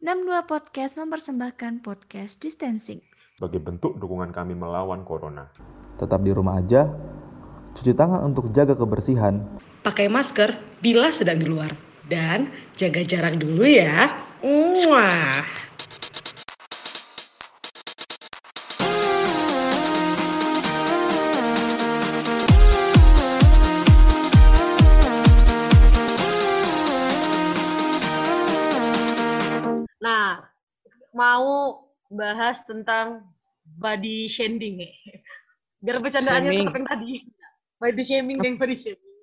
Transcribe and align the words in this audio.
62 0.00 0.48
Podcast 0.48 0.96
mempersembahkan 0.96 1.84
podcast 1.84 2.40
distancing. 2.40 3.04
sebagai 3.36 3.60
bentuk 3.60 4.00
dukungan 4.00 4.32
kami 4.32 4.56
melawan 4.56 5.04
corona. 5.04 5.52
Tetap 6.00 6.24
di 6.24 6.32
rumah 6.32 6.56
aja, 6.56 6.88
cuci 7.76 7.92
tangan 7.92 8.24
untuk 8.24 8.48
jaga 8.48 8.72
kebersihan, 8.72 9.44
pakai 9.84 10.08
masker 10.08 10.56
bila 10.80 11.12
sedang 11.12 11.44
di 11.44 11.44
luar, 11.44 11.76
dan 12.08 12.48
jaga 12.80 13.04
jarak 13.04 13.36
dulu 13.36 13.68
ya. 13.68 14.24
Muah. 14.40 15.59
Mau 31.30 31.86
bahas 32.10 32.58
tentang 32.66 33.22
body 33.78 34.26
shaming 34.26 34.82
nih. 34.82 34.94
Biar 35.78 36.02
bercandaannya 36.02 36.50
tetap 36.50 36.74
yang 36.74 36.86
tadi. 36.90 37.12
Body 37.78 38.02
shaming 38.02 38.38
dan 38.42 38.54
body 38.58 38.76
shaming. 38.76 39.16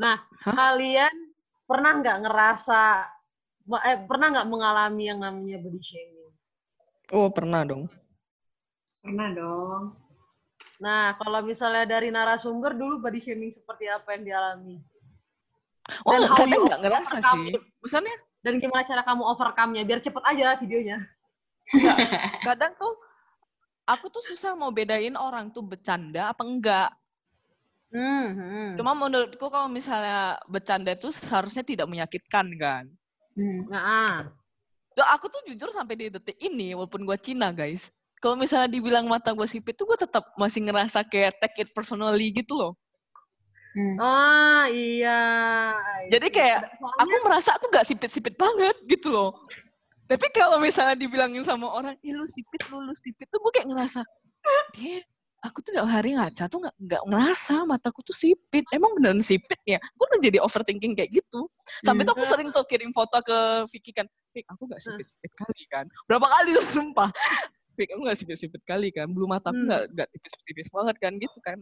Nah, 0.00 0.24
Hah? 0.42 0.54
kalian 0.56 1.14
pernah 1.68 1.92
nggak 2.00 2.18
ngerasa 2.26 2.80
eh, 3.86 3.98
pernah 4.08 4.26
nggak 4.34 4.48
mengalami 4.50 5.04
yang 5.06 5.20
namanya 5.20 5.60
body 5.60 5.80
shaming? 5.84 6.32
Oh, 7.12 7.28
pernah 7.30 7.62
dong. 7.62 7.86
Pernah 9.04 9.28
dong. 9.36 9.82
Nah, 10.80 11.14
kalau 11.20 11.44
misalnya 11.44 11.86
dari 11.86 12.08
narasumber 12.10 12.74
dulu 12.74 13.04
body 13.04 13.20
shaming 13.20 13.52
seperti 13.52 13.86
apa 13.86 14.16
yang 14.16 14.24
dialami? 14.26 14.76
Oh, 16.08 16.16
Dan 16.16 16.24
how 16.32 16.36
kadang 16.40 16.56
you 16.56 16.66
nggak 16.66 16.82
ngerasa 16.82 17.16
sih. 17.20 17.60
Misalnya, 17.84 18.16
Dan 18.44 18.60
gimana 18.60 18.84
cara 18.84 19.00
kamu 19.04 19.24
overcome-nya? 19.24 19.88
Biar 19.88 20.04
cepet 20.04 20.20
aja 20.20 20.60
videonya. 20.60 21.00
kadang 22.46 22.72
tuh 22.76 22.92
aku 23.84 24.08
tuh 24.12 24.22
susah 24.32 24.52
mau 24.56 24.72
bedain 24.72 25.16
orang 25.16 25.48
tuh 25.52 25.64
bercanda 25.64 26.32
apa 26.32 26.42
enggak. 26.44 26.90
Hmm, 27.94 28.26
hmm. 28.34 28.70
Cuma 28.74 28.90
menurutku 28.92 29.46
kalau 29.46 29.70
misalnya 29.70 30.36
bercanda 30.50 30.98
itu 30.98 31.14
seharusnya 31.14 31.62
tidak 31.62 31.86
menyakitkan 31.86 32.46
kan. 32.58 32.84
Hmm. 33.38 33.60
Nah, 33.70 34.28
Tuh 34.94 35.02
aku 35.02 35.26
tuh 35.26 35.42
jujur 35.50 35.74
sampai 35.74 35.98
di 35.98 36.06
detik 36.06 36.38
ini, 36.38 36.70
walaupun 36.70 37.02
gua 37.02 37.18
Cina 37.18 37.50
guys. 37.50 37.90
Kalau 38.22 38.40
misalnya 38.40 38.70
dibilang 38.72 39.04
mata 39.04 39.36
gue 39.36 39.44
sipit 39.44 39.76
tuh 39.76 39.84
gue 39.84 40.00
tetap 40.00 40.24
masih 40.40 40.64
ngerasa 40.64 41.04
kayak 41.04 41.36
take 41.44 41.66
it 41.66 41.70
personally 41.76 42.32
gitu 42.32 42.56
loh. 42.56 42.72
Hmm. 43.74 43.96
oh 44.00 44.64
iya. 44.70 45.20
Jadi 46.08 46.30
kayak 46.32 46.72
Soalnya- 46.78 47.04
Aku 47.04 47.14
merasa 47.26 47.50
aku 47.58 47.66
gak 47.68 47.84
sipit-sipit 47.84 48.38
banget 48.38 48.78
gitu 48.88 49.12
loh. 49.12 49.44
Tapi 50.04 50.26
kalau 50.36 50.60
misalnya 50.60 50.96
dibilangin 50.98 51.44
sama 51.48 51.72
orang, 51.72 51.96
ih 52.04 52.12
lu 52.12 52.28
sipit, 52.28 52.60
lu, 52.68 52.84
lu 52.84 52.92
sipit 52.92 53.24
tuh 53.32 53.40
gue 53.40 53.52
kayak 53.56 53.68
ngerasa, 53.72 54.04
dia 54.76 55.00
aku 55.44 55.60
tuh 55.60 55.76
tiap 55.76 55.84
hari 55.84 56.16
ngaca 56.16 56.48
tuh 56.48 56.58
nggak 56.64 56.76
nggak 56.80 57.02
ngerasa 57.04 57.54
mataku 57.68 58.00
tuh 58.00 58.16
sipit. 58.16 58.64
Emang 58.72 58.96
beneran 58.96 59.20
sipit 59.20 59.60
ya? 59.68 59.76
Gue 59.96 60.04
udah 60.08 60.20
jadi 60.24 60.38
overthinking 60.40 60.96
kayak 60.96 61.12
gitu. 61.12 61.48
Sampai 61.84 62.08
tuh 62.08 62.16
aku 62.16 62.24
sering 62.24 62.48
tuh 62.48 62.64
kirim 62.64 62.92
foto 62.96 63.20
ke 63.20 63.68
Vicky 63.68 63.92
kan, 63.92 64.08
Vick 64.32 64.48
aku 64.48 64.64
gak 64.72 64.80
sipit-sipit 64.80 65.32
kali 65.36 65.64
kan. 65.68 65.84
Berapa 66.08 66.26
kali 66.26 66.56
tuh 66.56 66.64
sumpah. 66.64 67.12
Vick 67.74 67.90
aku 67.90 68.06
gak 68.06 68.18
sipit-sipit 68.18 68.62
kali 68.62 68.88
kan. 68.88 69.06
Bulu 69.06 69.26
mataku 69.26 69.54
Hmm. 69.54 69.66
nggak 69.66 69.82
nggak 69.92 70.08
tipis-tipis 70.10 70.68
banget 70.70 70.96
kan 70.98 71.12
gitu 71.18 71.38
kan. 71.42 71.58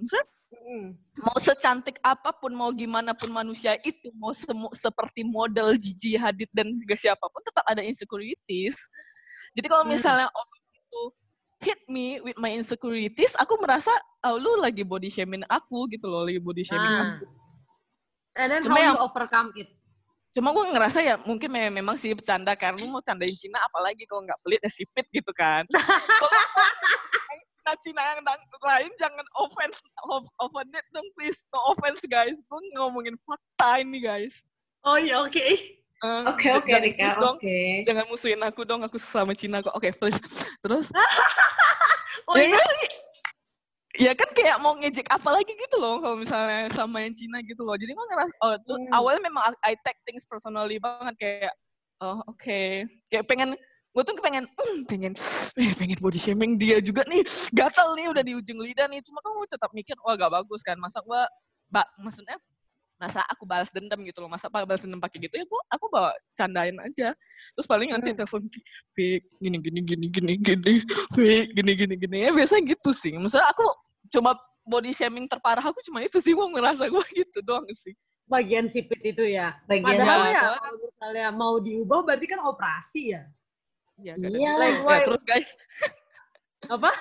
Hmm. 0.53 0.95
mau 1.19 1.37
secantik 1.37 1.97
apa 2.01 2.33
pun, 2.33 2.53
mau 2.53 2.71
gimana 2.71 3.13
pun 3.13 3.29
manusia 3.29 3.77
itu, 3.83 4.09
mau 4.15 4.33
semu- 4.33 4.73
seperti 4.73 5.21
model 5.23 5.75
Gigi 5.75 6.15
Hadid 6.15 6.49
dan 6.51 6.69
juga 6.71 6.95
siapa 6.95 7.25
pun, 7.25 7.41
tetap 7.43 7.65
ada 7.67 7.81
insecurities. 7.81 8.77
Jadi 9.53 9.67
kalau 9.67 9.85
Hmm. 9.85 9.93
misalnya 9.93 10.29
orang 10.29 10.61
itu 10.73 11.01
hit 11.63 11.81
me 11.87 12.19
with 12.21 12.39
my 12.39 12.51
insecurities, 12.51 13.37
aku 13.37 13.55
merasa, 13.57 13.93
oh 14.23 14.35
lu 14.35 14.57
lagi 14.57 14.83
body 14.83 15.09
shaming 15.09 15.45
aku 15.47 15.85
gitu 15.89 16.09
loh, 16.09 16.25
lagi 16.25 16.39
body 16.39 16.63
shaming 16.63 16.89
Nah. 16.89 17.05
aku. 17.20 17.25
And 18.33 18.48
then 18.48 18.61
Cuma 18.65 18.77
how 18.77 18.83
yang- 18.83 18.97
you 18.97 19.05
overcome 19.05 19.48
it? 19.55 19.69
Cuma 20.33 20.48
gue 20.51 20.65
ngerasa 20.73 21.05
ya 21.05 21.20
mungkin 21.23 21.53
me- 21.53 21.69
memang 21.69 21.93
sih 21.95 22.17
bercanda 22.17 22.57
kan, 22.57 22.73
lu 22.75 22.89
mau 22.89 23.05
candain 23.05 23.37
Cina 23.37 23.61
apalagi 23.63 24.09
kalau 24.09 24.25
nggak 24.25 24.41
pelit 24.41 24.61
ya 24.65 24.73
sipit 24.73 25.05
gitu 25.13 25.29
kan. 25.33 25.69
Nah 27.63 27.77
Cina 27.79 28.03
yang 28.03 28.25
lain 28.59 28.91
jangan 28.98 29.27
offense, 29.39 29.79
off- 30.03 30.33
offended 30.41 30.83
dong 30.91 31.07
please, 31.15 31.45
no 31.53 31.77
offense 31.77 32.03
guys. 32.09 32.35
Gue 32.35 32.61
ngomongin 32.75 33.15
fakta 33.23 33.79
ini 33.79 34.01
guys. 34.01 34.35
Oh 34.83 34.98
iya, 34.98 35.23
oke. 35.23 35.39
Eh, 36.03 36.23
Oke 36.27 36.51
oke 36.51 36.67
Rika, 36.75 37.15
oke. 37.23 37.87
Jangan 37.87 38.05
musuhin 38.11 38.42
aku 38.42 38.67
dong, 38.67 38.83
aku 38.83 38.98
sesama 38.98 39.39
Cina 39.39 39.63
kok. 39.63 39.71
Oke, 39.71 39.95
please. 39.95 40.19
Terus, 40.59 40.91
Oh 42.27 42.35
ya, 42.35 42.51
iya. 42.51 42.59
Ya 43.98 44.13
kan 44.17 44.29
kayak 44.33 44.57
mau 44.63 44.73
ngejek 44.79 45.05
apa 45.13 45.29
lagi 45.33 45.53
gitu 45.53 45.77
loh 45.77 46.01
kalau 46.01 46.17
misalnya 46.17 46.69
sama 46.73 47.05
yang 47.05 47.13
Cina 47.13 47.39
gitu 47.45 47.61
loh. 47.67 47.77
Jadi 47.77 47.92
gue 47.92 48.07
ngerasa, 48.08 48.35
oh 48.45 48.55
tuh, 48.64 48.77
Hmm. 48.80 48.89
awalnya 48.95 49.23
memang 49.29 49.53
I 49.64 49.77
take 49.85 50.01
things 50.08 50.25
personally 50.25 50.80
banget 50.80 51.14
kayak, 51.20 51.55
oh 52.01 52.20
oke. 52.27 52.61
Kayak 53.13 53.25
pengen, 53.29 53.53
gue 53.92 54.03
tuh 54.05 54.17
pengen, 54.25 54.48
"Hmm, 54.57 54.79
pengen, 54.89 55.13
eh 55.61 55.73
pengen 55.77 55.98
body 56.01 56.17
shaming 56.17 56.57
dia 56.57 56.80
juga 56.80 57.05
nih. 57.05 57.20
Gatal 57.53 57.92
nih 57.98 58.08
udah 58.13 58.23
di 58.25 58.33
ujung 58.33 58.61
lidah 58.64 58.89
nih. 58.89 59.05
Cuma 59.05 59.20
kan 59.20 59.33
gue 59.36 59.48
tetap 59.53 59.70
mikir, 59.77 59.97
wah 60.05 60.17
gak 60.17 60.33
bagus 60.33 60.64
kan. 60.64 60.80
Masa 60.80 61.05
gue, 61.05 61.20
ba, 61.69 61.85
maksudnya, 62.01 62.36
masa 63.02 63.18
aku 63.27 63.42
balas 63.42 63.74
dendam 63.74 63.98
gitu 64.07 64.23
loh. 64.23 64.30
Masa 64.30 64.46
apa 64.46 64.63
balas 64.63 64.79
dendam 64.86 65.02
pakai 65.02 65.18
gitu 65.27 65.35
ya 65.35 65.42
gue, 65.42 65.61
aku 65.67 65.90
bawa 65.90 66.14
candain 66.39 66.79
aja. 66.79 67.11
Terus 67.58 67.67
paling 67.67 67.90
nanti 67.90 68.14
Hmm. 68.14 68.23
telepon, 68.23 68.46
Fik, 68.95 69.23
gini, 69.42 69.58
gini, 69.58 69.80
gini, 69.83 70.07
gini, 70.07 70.33
gini, 70.39 70.74
Fik, 71.11 71.46
gini, 71.58 71.73
gini, 71.74 71.95
gini. 71.98 72.17
Ya 72.23 72.30
biasanya 72.30 72.62
gitu 72.79 72.95
sih. 72.95 73.11
Maksudnya 73.18 73.51
aku 73.51 73.67
cuma 74.14 74.39
body 74.62 74.95
shaming 74.95 75.27
terparah 75.27 75.67
aku 75.67 75.83
cuma 75.83 75.98
itu 76.07 76.23
sih. 76.23 76.30
Gue 76.30 76.46
ngerasa 76.46 76.86
gue 76.86 77.05
gitu 77.11 77.42
doang 77.42 77.67
sih. 77.74 77.91
Bagian 78.30 78.70
sipit 78.70 79.02
itu 79.02 79.27
ya. 79.27 79.58
Bagian 79.67 79.98
Padahal 79.98 80.07
Ya, 80.07 80.14
ya, 80.14 80.14
soalnya- 80.14 80.45
kalau 80.62 80.79
misalnya 80.79 81.27
mau 81.35 81.55
diubah 81.58 81.98
berarti 82.07 82.27
kan 82.30 82.41
operasi 82.46 83.18
ya. 83.18 83.23
Ya, 83.98 84.14
Iya. 84.14 84.30
duit. 84.30 84.39
Like, 84.62 84.79
Ya, 84.86 84.98
terus 85.11 85.23
guys, 85.27 85.48
Apa? 86.70 86.95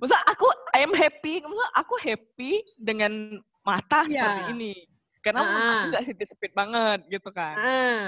maksudnya 0.00 0.22
aku 0.24 0.46
I 0.72 0.86
am 0.86 0.94
happy, 0.94 1.42
maksudnya 1.42 1.70
aku 1.74 1.94
happy 2.00 2.62
dengan 2.78 3.42
mata 3.60 4.04
Iya. 4.04 4.10
seperti 4.10 4.42
ini. 4.54 4.72
Karena 5.20 5.40
Ah. 5.40 5.48
aku 5.48 5.58
nggak 5.92 6.04
sipit-sipit 6.08 6.52
banget 6.52 7.00
gitu 7.08 7.28
kan. 7.28 7.56
Ah. 7.56 8.06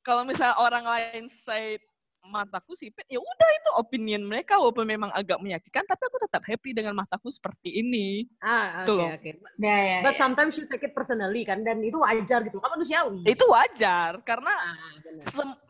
Kalau 0.00 0.24
misalnya 0.24 0.56
orang 0.56 0.84
lain 0.84 1.28
say 1.28 1.76
mataku 2.20 2.76
sipit, 2.76 3.08
ya 3.08 3.16
udah 3.16 3.50
itu 3.56 3.70
opinion 3.80 4.20
mereka 4.20 4.60
walaupun 4.60 4.84
memang 4.84 5.08
agak 5.16 5.40
menyakitkan, 5.40 5.80
tapi 5.88 6.02
aku 6.04 6.20
tetap 6.20 6.44
happy 6.44 6.76
dengan 6.76 6.92
mataku 6.92 7.32
seperti 7.32 7.80
ini. 7.80 8.28
Ah, 8.38 8.84
Itu 8.84 8.96
oke 8.96 9.00
loh. 9.00 9.08
oke. 9.16 9.30
Ya 9.56 9.76
ya. 9.80 9.98
But 10.04 10.12
ya. 10.12 10.20
sometimes 10.20 10.52
you 10.60 10.68
take 10.68 10.84
it 10.84 10.92
personally 10.92 11.40
kan 11.42 11.64
dan 11.64 11.80
itu 11.80 11.96
wajar 11.96 12.44
gitu. 12.44 12.60
Kan 12.60 12.76
manusiawi. 12.76 13.24
Itu 13.24 13.48
wajar 13.48 14.20
karena 14.22 14.52
Ah, 14.52 14.92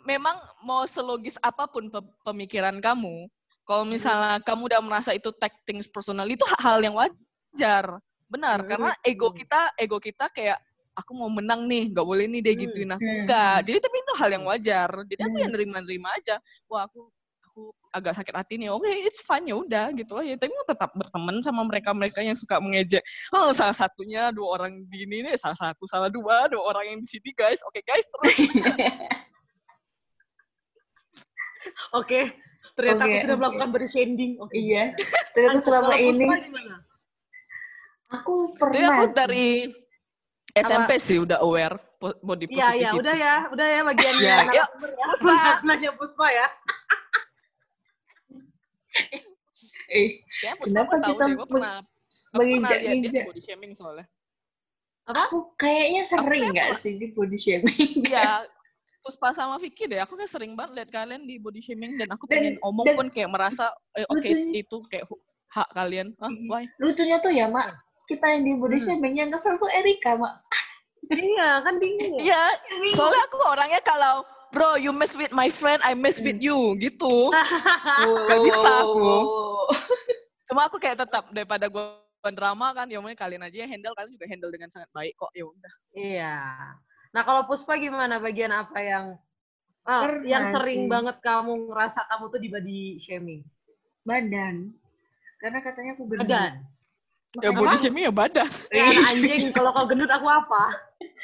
memang 0.03 0.35
mau 0.61 0.83
selogis 0.85 1.39
apa 1.39 1.71
pun 1.71 1.87
pe- 1.87 2.11
pemikiran 2.25 2.75
kamu, 2.79 3.31
kalau 3.63 3.87
misalnya 3.87 4.43
kamu 4.43 4.67
udah 4.67 4.81
merasa 4.83 5.15
itu 5.15 5.31
take 5.31 5.55
things 5.63 5.87
personal 5.87 6.27
itu 6.27 6.43
hal 6.59 6.81
yang 6.81 6.99
wajar, 6.99 8.03
benar. 8.29 8.63
Hmm. 8.63 8.69
Karena 8.69 8.91
ego 9.03 9.29
kita, 9.33 9.73
ego 9.75 9.99
kita 9.99 10.29
kayak 10.31 10.59
aku 10.95 11.13
mau 11.15 11.31
menang 11.31 11.65
nih, 11.67 11.91
nggak 11.95 12.07
boleh 12.07 12.27
nih 12.29 12.41
dia 12.45 12.55
Hmm. 12.55 12.63
gituin 12.63 12.91
aku. 12.95 13.03
Hmm. 13.03 13.19
Enggak. 13.25 13.57
Jadi 13.67 13.79
tapi 13.81 13.97
itu 13.99 14.13
hal 14.19 14.31
yang 14.31 14.45
wajar. 14.47 14.91
Jadi 15.09 15.21
aku 15.25 15.35
Hmm. 15.35 15.43
yang 15.43 15.53
nerima-nerima 15.55 16.09
aja. 16.15 16.37
Wah 16.69 16.85
aku 16.87 17.09
aku 17.43 17.63
agak 17.91 18.15
sakit 18.15 18.35
hati 18.39 18.55
nih. 18.61 18.71
Oke, 18.71 18.87
it's 19.03 19.19
fine 19.25 19.51
ya 19.51 19.57
udah 19.59 19.91
gitu 19.97 20.15
aja. 20.15 20.35
Tapi 20.39 20.53
aku 20.55 20.67
tetap 20.71 20.91
berteman 20.95 21.43
sama 21.43 21.67
mereka-mereka 21.67 22.23
yang 22.23 22.39
suka 22.39 22.63
mengejek. 22.63 23.03
Oh, 23.35 23.51
salah 23.51 23.75
satunya 23.75 24.31
dua 24.31 24.61
orang 24.61 24.87
di 24.87 25.03
ini 25.09 25.27
nih, 25.27 25.35
salah 25.35 25.59
satu, 25.59 25.83
salah 25.91 26.07
dua, 26.07 26.47
dua 26.47 26.63
orang 26.63 26.85
yang 26.95 26.99
di 27.03 27.09
sini 27.11 27.35
guys. 27.35 27.59
Oke 27.67 27.83
guys, 27.83 28.07
terus 28.07 28.35
Oke. 31.95 32.21
Ternyata 32.79 33.03
aku 33.03 33.11
Oke, 33.11 33.23
sudah 33.27 33.37
melakukan 33.43 33.69
shaming. 33.91 34.33
Oke. 34.39 34.55
Iya. 34.55 34.95
Ternyata 35.35 35.59
selama 35.59 35.95
ini 35.99 36.27
Aku 38.11 38.33
Jadi 38.51 38.59
pernah 38.59 38.95
aku 38.95 39.05
sih. 39.07 39.15
dari 39.15 39.47
SMP 40.51 40.91
sih 40.99 41.19
udah 41.19 41.39
aware 41.39 41.77
body 41.99 42.49
Iya, 42.49 42.69
iya, 42.73 42.91
positivity. 42.91 42.99
udah 42.99 43.15
ya, 43.17 43.35
udah 43.49 43.67
ya 43.69 43.81
bagiannya 43.85 44.23
Ya, 44.23 44.37
yuk, 44.41 44.49
narasumber 44.49 44.91
ya. 44.91 45.05
Puspa. 45.13 45.53
Nanya 45.63 45.91
Puspa 45.95 46.27
ya. 46.31 46.47
Eh, 49.89 50.21
Ya, 50.39 50.53
Puspa 50.55 50.69
Kenapa 50.69 50.95
tahu 50.99 51.11
kita 51.11 51.25
deh, 51.25 51.29
meng- 51.31 51.49
pernah 51.49 51.75
aku 52.29 52.39
pernah 52.39 52.69
lihat 52.69 52.79
dia 52.79 52.93
di 52.93 53.01
menginjak-injak? 53.01 53.25
body 53.27 53.43
shaming 53.43 53.73
soalnya. 53.73 54.07
aku 55.09 55.57
kayaknya 55.57 56.03
sering 56.05 56.45
Aku 56.45 56.53
nggak 56.53 56.69
apa? 56.69 56.77
sih 56.77 56.93
di 56.95 57.07
body 57.09 57.39
shaming? 57.39 57.91
Iya, 58.05 58.45
Puspa 59.01 59.33
sama 59.33 59.57
Vicky 59.57 59.85
deh. 59.85 59.97
Aku 59.99 60.13
kan 60.15 60.27
sering 60.27 60.53
banget 60.53 60.73
lihat 60.77 60.91
kalian 60.93 61.25
di 61.25 61.37
body 61.37 61.59
shaming 61.59 61.97
dan 61.97 62.09
aku 62.11 62.25
Dan- 62.25 62.33
pengen 62.35 62.55
omong 62.61 62.85
dan 62.85 62.95
pun 62.95 63.09
kayak 63.09 63.29
merasa 63.29 63.69
eh, 63.95 64.05
oke 64.05 64.21
lucunya- 64.21 64.61
itu 64.61 64.77
kayak 64.87 65.09
hak 65.49 65.69
kalian. 65.73 66.13
Hah, 66.19 66.29
Iya. 66.29 66.45
why? 66.47 66.65
Lucunya 66.77 67.17
tuh 67.17 67.33
ya, 67.33 67.49
Mak. 67.49 67.73
Kita 68.09 68.25
yang 68.33 68.43
di 68.49 68.53
body 68.57 68.79
Hmm. 68.81 69.05
yang 69.05 69.29
kesel 69.29 69.61
tuh 69.61 69.69
Erika, 69.69 70.17
Mak. 70.17 70.35
Iya, 71.09 71.61
kan 71.61 71.77
bingung. 71.77 72.21
Iya, 72.21 72.57
soalnya 72.93 73.25
aku 73.29 73.37
orangnya 73.41 73.81
kalau 73.81 74.25
bro, 74.49 74.81
you 74.81 74.93
mess 74.93 75.13
with 75.13 75.33
my 75.33 75.53
friend, 75.53 75.81
I 75.85 75.93
mess 75.93 76.21
with 76.21 76.41
you, 76.41 76.73
gitu. 76.81 77.29
Gak 78.29 78.41
bisa 78.45 78.71
aku. 78.85 79.13
Cuma 80.49 80.69
aku 80.69 80.81
kayak 80.81 81.05
tetap 81.05 81.29
daripada 81.33 81.69
gue 81.69 81.85
drama 82.33 82.73
kan, 82.73 82.89
ya 82.89 83.01
mungkin 83.01 83.17
kalian 83.17 83.45
aja 83.45 83.57
yang 83.65 83.71
handle, 83.73 83.93
kalian 83.97 84.13
juga 84.17 84.27
handle 84.29 84.53
dengan 84.53 84.69
sangat 84.69 84.89
baik 84.93 85.17
kok. 85.17 85.33
Ya 85.37 85.45
udah. 85.45 85.73
Iya. 85.93 86.37
Nah 87.13 87.23
kalau 87.25 87.45
Puspa 87.49 87.77
gimana 87.81 88.21
bagian 88.21 88.53
apa 88.53 88.79
yang 88.81 89.05
ah, 89.89 90.05
Pernah 90.05 90.29
yang 90.29 90.45
sering 90.53 90.85
sih. 90.85 90.91
banget 90.93 91.17
kamu 91.25 91.73
ngerasa 91.73 92.05
kamu 92.05 92.25
tuh 92.29 92.41
di 92.41 92.49
body 92.53 92.81
shaming? 93.01 93.41
Badan. 94.05 94.77
Karena 95.41 95.59
katanya 95.65 95.97
aku 95.97 96.05
gendut. 96.09 96.29
Badan. 96.29 96.53
Ya 97.37 97.53
body 97.53 97.77
shaming 97.77 98.09
ya 98.09 98.13
badan. 98.13 98.49
Ya 98.73 98.89
anjing 98.89 99.53
kalau 99.53 99.71
kau 99.77 99.85
gendut 99.85 100.09
aku 100.09 100.25
apa? 100.25 100.73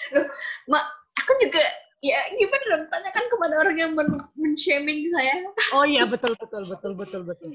Mak, 0.70 0.84
aku 1.16 1.32
juga 1.40 1.64
ya 2.04 2.20
gimana 2.36 2.64
dong 2.68 2.84
tanyakan 2.92 3.24
kepada 3.32 3.54
orang 3.64 3.76
yang 3.80 3.92
men, 3.96 4.08
men-shaming 4.36 5.08
saya. 5.16 5.40
Oh 5.72 5.88
iya 5.88 6.04
betul 6.04 6.36
betul 6.36 6.68
betul 6.68 6.92
betul 6.92 7.22
betul. 7.24 7.50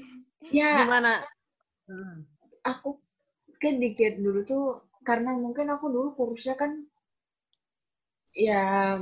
Ya, 0.50 0.82
Gimana? 0.82 1.22
Hmm. 1.86 2.26
aku 2.66 2.98
kan 3.62 3.78
dikit 3.82 4.18
dulu 4.18 4.46
tuh 4.46 4.82
karena 5.02 5.34
mungkin 5.34 5.70
aku 5.70 5.90
dulu 5.90 6.14
kurusnya 6.14 6.54
kan 6.54 6.86
ya 8.30 8.94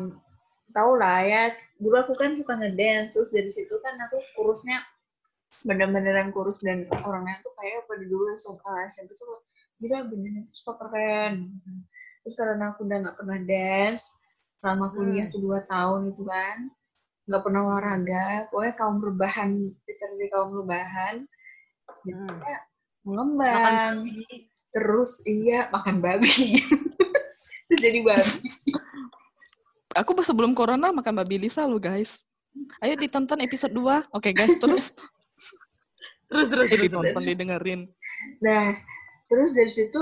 tau 0.73 0.97
lah 0.97 1.21
ya 1.21 1.53
dulu 1.77 2.01
aku 2.01 2.15
kan 2.17 2.33
suka 2.33 2.57
ngedance 2.57 3.13
terus 3.13 3.31
dari 3.33 3.51
situ 3.53 3.77
kan 3.85 3.97
aku 4.09 4.21
kurusnya 4.37 4.81
bener-beneran 5.65 6.31
kurus 6.31 6.61
dan 6.61 6.85
orangnya 7.03 7.41
tuh 7.43 7.53
kayak 7.57 7.89
pada 7.89 8.05
dulu 8.05 8.31
SMA 8.37 8.73
SMP 8.87 9.17
tuh 9.17 9.43
gila 9.79 10.07
bener 10.07 10.47
suka 10.53 10.77
keren 10.79 11.57
terus 12.23 12.35
karena 12.37 12.75
aku 12.75 12.85
udah 12.85 12.99
nggak 13.01 13.17
pernah 13.17 13.39
dance 13.43 14.05
selama 14.59 14.91
kuliah 14.93 15.27
Hmm. 15.27 15.33
tuh 15.33 15.41
dua 15.43 15.61
tahun 15.67 16.01
itu 16.13 16.23
kan 16.27 16.59
nggak 17.29 17.43
pernah 17.45 17.61
olahraga 17.65 18.27
pokoknya 18.51 18.75
kaum 18.77 18.97
rebahan 19.01 19.51
literally 19.87 20.27
kaum 20.29 20.51
rebahan 20.53 21.17
Hmm. 22.05 22.39
mengembang 23.03 24.05
terus 24.71 25.25
iya 25.25 25.73
makan 25.73 26.05
babi 26.05 26.29
terus 27.67 27.81
jadi 27.81 27.99
babi 28.05 28.39
Aku 29.97 30.15
sebelum 30.23 30.55
corona 30.55 30.95
makan 30.95 31.11
babi 31.17 31.43
Lisa 31.43 31.67
lo 31.67 31.81
guys. 31.83 32.23
Ayo 32.79 32.95
ditonton 32.95 33.43
episode 33.43 33.75
2. 33.75 34.15
Oke 34.15 34.31
guys, 34.31 34.55
terus 34.63 34.95
Terus 36.29 36.47
terus 36.47 36.67
eh, 36.67 36.71
terus. 36.71 36.85
ditonton, 36.85 37.23
didengerin. 37.23 37.81
nah 38.39 38.75
terus 39.27 39.53
dari 39.53 39.69
situ 39.69 40.01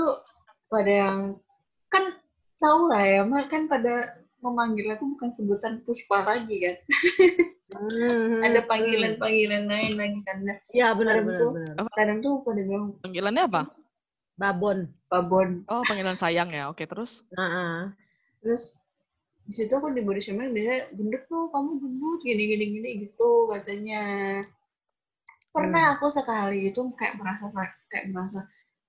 pada 0.67 0.89
yang 0.89 1.19
kan 1.87 2.03
tahu 2.57 2.87
lah 2.87 3.01
ya 3.01 3.21
mak 3.23 3.47
kan 3.47 3.65
pada 3.65 4.11
memanggil 4.39 4.89
aku 4.89 5.07
bukan 5.13 5.29
sebutan 5.31 5.79
puspa 5.81 6.21
lagi 6.23 6.55
kan 6.59 6.77
Hmm, 7.67 8.39
ada 8.41 8.59
hmm. 8.59 8.69
panggilan-panggilan 8.69 9.63
lain 9.65 9.93
lagi 9.93 10.19
kan 10.23 10.39
nah, 10.41 10.55
Iya 10.69 10.95
benar 10.95 11.19
Kadang 11.19 11.27
benar 11.27 11.39
tuh- 11.75 11.91
kadang 11.93 12.17
tuh 12.21 12.33
pada 12.41 12.61
bilang 12.61 12.85
Panggilannya 12.97 13.43
apa? 13.43 13.61
Babon. 14.33 14.79
babon 15.07 15.49
Oh, 15.65 15.83
panggilan 15.83 16.15
sayang 16.15 16.47
ya. 16.49 16.67
Oke, 16.67 16.83
terus? 16.83 17.27
Heeh. 17.29 17.91
terus 18.39 18.79
di 19.43 19.53
situ 19.53 19.71
aku 19.71 19.91
di 19.91 19.99
body 19.99 20.19
shaming 20.19 20.51
biasanya 20.51 20.91
gendut 20.91 21.23
tuh 21.25 21.47
kamu 21.49 21.69
gendut 21.77 22.19
gini 22.21 22.43
gini 22.47 22.65
gini 22.73 22.89
gitu 23.03 23.29
katanya 23.49 24.01
pernah 25.57 25.83
aku 25.97 26.05
sekali 26.09 26.69
itu 26.69 26.81
kayak 26.93 27.17
merasa 27.17 27.49
kayak 27.89 28.05
merasa 28.13 28.39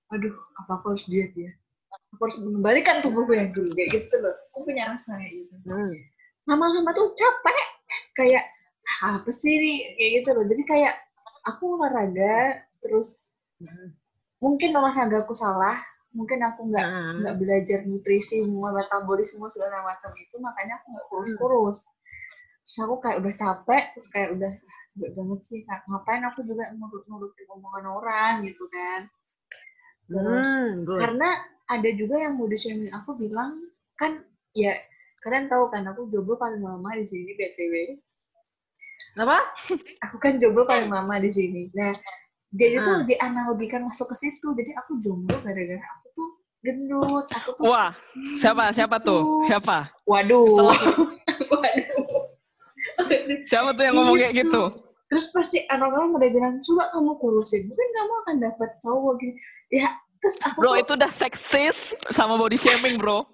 aduh 0.09 0.33
apa 0.57 0.71
aku 0.81 0.85
harus 0.93 1.05
diet 1.09 1.33
ya? 1.33 1.51
Aku 2.13 2.21
harus 2.25 2.37
mengembalikan 2.45 3.01
tubuhku 3.01 3.33
yang 3.33 3.49
dulu 3.49 3.73
kayak 3.73 3.89
gitu 3.93 4.15
loh. 4.21 4.35
Aku 4.53 4.65
punya 4.65 4.89
rasa 4.93 5.17
kayak 5.17 5.33
gitu. 5.45 5.53
Hmm. 5.69 5.93
lama-lama 6.49 6.89
tuh 6.97 7.13
capek 7.13 7.57
kayak 8.17 8.41
"Ah, 9.05 9.21
apa 9.21 9.29
sih 9.29 9.53
ini? 9.53 9.73
Kayak 9.97 10.11
gitu 10.21 10.29
loh. 10.33 10.43
Jadi 10.49 10.63
kayak 10.65 10.93
aku 11.45 11.77
olahraga 11.77 12.65
terus 12.81 13.29
Hmm. 13.59 13.91
mungkin 14.39 14.71
olahraga 14.71 15.27
aku 15.27 15.35
salah 15.35 15.75
mungkin 16.15 16.39
aku 16.41 16.71
nggak 16.71 16.87
Heeh. 16.89 17.13
nggak 17.21 17.35
belajar 17.37 17.79
nutrisi 17.85 18.41
semua 18.41 18.71
metabolisme 18.73 19.45
segala 19.51 19.83
macam 19.83 20.09
itu 20.15 20.35
makanya 20.41 20.79
aku 20.81 20.85
nggak 20.89 21.07
kurus-kurus. 21.11 21.77
Terus 22.65 22.77
aku 22.81 22.95
kayak 23.03 23.17
udah 23.21 23.33
capek 23.35 23.83
terus 23.93 24.07
kayak 24.09 24.29
udah 24.39 24.49
"Ah, 24.49 24.78
capek 24.91 25.11
banget 25.13 25.39
sih 25.41 25.59
Kak. 25.63 25.85
ngapain 25.85 26.23
aku 26.23 26.39
juga 26.41 26.63
nurut-nurutin 26.73 27.47
omongan 27.47 27.85
orang 27.87 28.33
gitu 28.43 28.65
kan 28.67 29.05
terus 30.05 30.47
Hmm, 30.49 30.83
good. 30.83 30.99
karena 30.99 31.29
ada 31.65 31.89
juga 31.93 32.17
yang 32.17 32.35
body 32.35 32.57
shaming 32.57 32.89
aku 32.89 33.13
bilang 33.15 33.61
kan 33.93 34.25
ya 34.51 34.73
kalian 35.21 35.45
tahu 35.45 35.69
kan 35.69 35.85
aku 35.85 36.09
jomblo 36.09 36.33
paling 36.35 36.59
lama 36.59 36.89
di 36.95 37.05
sini 37.05 37.31
btw 37.31 37.73
Apa? 39.17 39.37
aku 40.01 40.15
kan 40.17 40.37
jomblo 40.37 40.65
paling 40.65 40.89
lama 40.89 41.21
di 41.21 41.29
sini 41.29 41.69
nah 41.71 41.93
jadi 42.49 42.81
Ah. 42.81 42.83
tuh 42.83 42.95
dianalogikan 43.05 43.85
masuk 43.85 44.09
ke 44.09 44.15
situ 44.17 44.47
jadi 44.53 44.73
aku 44.75 44.97
jomblo 44.99 45.37
gara-gara 45.39 45.85
aku 45.93 46.07
tuh 46.11 46.29
gendut 46.59 47.25
aku 47.29 47.49
tuh 47.55 47.63
Wah, 47.65 47.93
siapa? 48.35 48.73
Siapa 48.73 48.97
tuh? 48.99 49.45
Siapa? 49.45 49.93
waduh 50.03 50.67
Siapa 53.49 53.73
tuh 53.73 53.83
yang 53.83 53.95
ngomong 53.97 54.15
kayak 54.15 54.33
Gitu. 54.37 54.45
gitu? 54.45 54.63
terus 55.09 55.33
pasti 55.33 55.65
orang-orang 55.67 56.13
pada 56.13 56.27
bilang 56.29 56.55
coba 56.61 56.85
kamu 56.93 57.11
kurusin 57.17 57.65
mungkin 57.65 57.89
kamu 57.89 58.13
akan 58.21 58.35
dapat 58.39 58.69
cowok 58.77 59.13
gini 59.17 59.33
ya 59.73 59.89
terus 60.21 60.37
aku 60.39 60.57
Bro, 60.61 60.71
itu 60.77 60.91
udah 60.93 61.09
seksis 61.09 61.77
sama 62.13 62.37
body 62.37 62.53
shaming, 62.55 63.01
bro. 63.01 63.25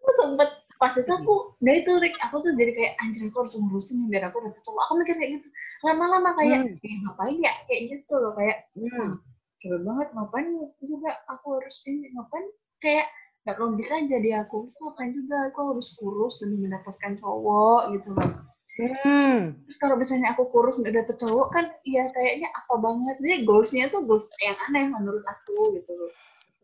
aku 0.00 0.10
sempet 0.16 0.48
pas 0.80 0.96
itu 0.96 1.12
aku 1.12 1.60
nah 1.60 1.76
itu 1.76 1.92
Rick 2.00 2.16
aku 2.24 2.40
tuh 2.40 2.56
jadi 2.56 2.72
kayak 2.72 2.92
anjir 3.04 3.28
aku 3.28 3.44
harus 3.44 3.52
ngurusin 3.52 4.08
biar 4.08 4.32
aku 4.32 4.40
dapet 4.40 4.60
cowok 4.64 4.80
aku 4.80 4.92
mikir 4.96 5.14
kayak 5.20 5.30
gitu 5.36 5.48
lama-lama 5.84 6.30
kayak 6.40 6.58
Hmm. 6.64 6.80
ya 6.80 6.94
ngapain 7.04 7.36
ya 7.36 7.52
kayak 7.68 7.82
gitu 7.92 8.14
loh 8.16 8.32
kayak 8.32 8.64
Hmm. 8.72 9.12
coba 9.60 9.76
banget 9.84 10.08
ngapain 10.16 10.48
juga 10.80 11.10
aku 11.28 11.46
harus 11.60 11.76
ini 11.84 12.08
ngapain 12.16 12.46
kayak 12.80 13.12
gak 13.46 13.56
logis 13.56 13.88
aja 13.88 14.16
di 14.20 14.30
aku 14.36 14.68
Terus 14.68 14.76
ngapain 14.80 15.10
juga. 15.16 15.36
Aku 15.52 15.60
harus 15.74 15.88
kurus 15.96 16.34
demi 16.40 16.56
mendapatkan 16.60 17.12
cowok 17.16 17.96
gitu 17.96 18.12
loh. 18.16 18.50
Hmm. 18.80 19.60
terus 19.66 19.76
kalau 19.76 19.98
misalnya 19.98 20.32
aku 20.32 20.48
kurus 20.48 20.80
nggak 20.80 21.04
dapet 21.04 21.20
cowok 21.20 21.52
kan 21.52 21.68
ya 21.84 22.08
kayaknya 22.16 22.48
apa 22.54 22.74
banget. 22.80 23.16
Jadi 23.20 23.44
goalsnya 23.44 23.92
tuh 23.92 24.00
goals 24.08 24.30
yang 24.40 24.56
aneh 24.70 24.88
menurut 24.88 25.20
aku 25.26 25.76
gitu 25.76 25.92
loh. 26.00 26.12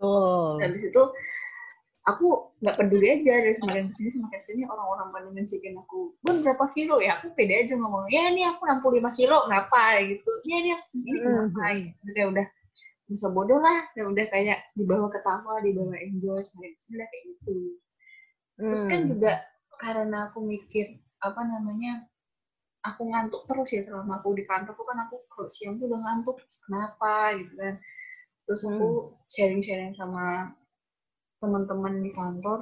Tuh. 0.01 0.57
Dan 0.57 0.73
habis 0.73 0.89
itu 0.89 1.03
aku 2.07 2.55
nggak 2.63 2.77
peduli 2.79 3.21
aja 3.21 3.43
dari 3.43 3.53
semakin 3.53 3.91
ke 3.91 3.95
sini 3.99 4.11
semakin 4.15 4.39
ke 4.39 4.47
sini 4.47 4.63
orang-orang 4.65 5.09
pada 5.13 5.29
ngecekin 5.35 5.77
aku. 5.77 6.15
Bun 6.23 6.37
berapa 6.41 6.65
kilo 6.73 7.03
ya 7.03 7.21
aku 7.21 7.35
pede 7.35 7.67
aja 7.67 7.75
ngomong 7.75 8.07
ya 8.09 8.33
ini 8.33 8.47
aku 8.47 8.65
65 8.65 9.19
kilo 9.19 9.37
kenapa 9.45 9.83
gitu. 10.07 10.33
Ya 10.47 10.57
ini 10.63 10.71
aku 10.79 10.85
segini 10.87 11.19
kenapa 11.21 11.65
gitu 11.83 12.11
kayak 12.15 12.29
udah 12.33 12.47
bisa 13.07 13.27
bodoh 13.31 13.59
lah 13.63 13.87
kayak 13.95 14.09
udah 14.13 14.27
kayak 14.35 14.59
dibawa 14.75 15.07
ketawa 15.15 15.63
dibawa 15.63 15.95
enjoy 16.03 16.43
lah 16.99 17.07
kayak 17.13 17.25
gitu. 17.31 17.57
Terus 18.67 18.83
kan 18.91 19.01
Hmm. 19.05 19.11
juga 19.11 19.33
karena 19.79 20.19
aku 20.31 20.39
mikir 20.43 20.87
apa 21.23 21.41
namanya 21.47 21.93
aku 22.89 23.03
ngantuk 23.11 23.43
terus 23.51 23.71
ya 23.77 23.83
selama 23.87 24.19
aku 24.23 24.29
di 24.39 24.45
kantor 24.51 24.73
tuh 24.79 24.87
kan 24.89 24.99
aku 25.07 25.17
kalau 25.33 25.51
siang 25.51 25.75
tuh 25.79 25.87
udah 25.91 26.01
ngantuk 26.03 26.37
kenapa 26.67 27.15
gitu 27.39 27.55
kan. 27.63 27.75
Terus 28.47 28.63
aku 28.71 28.87
sharing-sharing 29.31 29.95
sama 29.95 30.55
teman-teman 31.43 31.95
di 32.03 32.11
kantor 32.15 32.59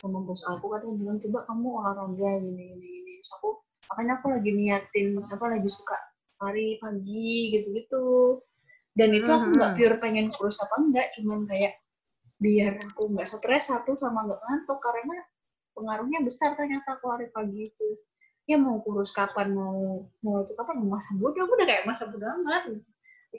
sama 0.00 0.18
bos 0.26 0.42
aku 0.50 0.66
katanya 0.74 0.94
bilang 0.98 1.18
coba 1.22 1.38
kamu 1.46 1.66
olahraga 1.78 2.30
gini 2.42 2.62
gini 2.74 2.86
gini. 3.02 3.12
Terus 3.22 3.30
aku 3.38 3.48
makanya 3.90 4.12
aku 4.18 4.26
lagi 4.34 4.50
niatin 4.54 5.06
apa 5.34 5.44
lagi 5.52 5.68
suka 5.70 5.96
lari 6.42 6.78
pagi 6.82 7.54
gitu-gitu 7.54 8.02
dan 8.92 9.08
itu 9.12 9.28
aku 9.28 9.48
nggak 9.56 9.72
pure 9.78 9.96
pengen 10.00 10.28
kurus 10.32 10.60
apa 10.60 10.74
enggak 10.80 11.06
cuman 11.16 11.48
kayak 11.48 11.80
biar 12.42 12.76
aku 12.92 13.08
nggak 13.14 13.28
stres 13.28 13.70
satu 13.72 13.96
sama 13.96 14.26
nggak 14.28 14.40
ngantuk 14.40 14.78
karena 14.82 15.16
pengaruhnya 15.72 16.18
besar 16.26 16.52
ternyata 16.58 17.00
aku 17.00 17.08
lari 17.08 17.28
pagi 17.32 17.72
itu 17.72 17.88
ya 18.44 18.58
mau 18.58 18.82
kurus 18.82 19.14
kapan 19.14 19.54
mau 19.54 20.04
mau 20.20 20.42
itu 20.42 20.52
kapan 20.58 20.82
mau 20.82 20.98
masa 20.98 21.14
bodoh 21.16 21.46
aku 21.46 21.52
udah 21.56 21.68
kayak 21.68 21.84
masa 21.88 22.10
bodoh 22.10 22.28
amat 22.42 22.62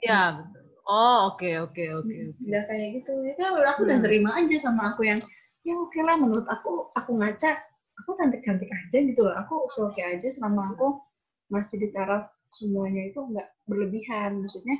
Iya. 0.02 0.42
betul. 0.42 0.62
Oh, 0.84 1.32
oke 1.32 1.48
oke 1.64 1.84
oke. 2.02 2.12
oke. 2.34 2.44
udah 2.44 2.62
kayak 2.68 2.88
gitu 3.00 3.12
ya 3.24 3.34
aku 3.72 3.86
udah 3.86 3.98
Hmm. 4.00 4.04
terima 4.04 4.30
aja 4.36 4.56
sama 4.58 4.92
aku 4.92 5.06
yang 5.06 5.20
ya 5.64 5.74
oke 5.80 5.96
lah 6.02 6.16
menurut 6.20 6.44
aku 6.50 6.92
aku 6.92 7.14
ngaca 7.16 7.56
aku 8.02 8.10
cantik 8.18 8.42
cantik 8.44 8.68
aja 8.68 8.98
gitu 9.00 9.22
loh 9.24 9.32
aku 9.38 9.54
oke 9.70 9.80
oke 9.94 10.00
aja 10.02 10.28
selama 10.28 10.76
aku 10.76 11.00
masih 11.48 11.80
di 11.80 11.88
taraf 11.94 12.28
semuanya 12.52 13.08
itu 13.08 13.16
nggak 13.22 13.48
berlebihan 13.64 14.44
maksudnya 14.44 14.76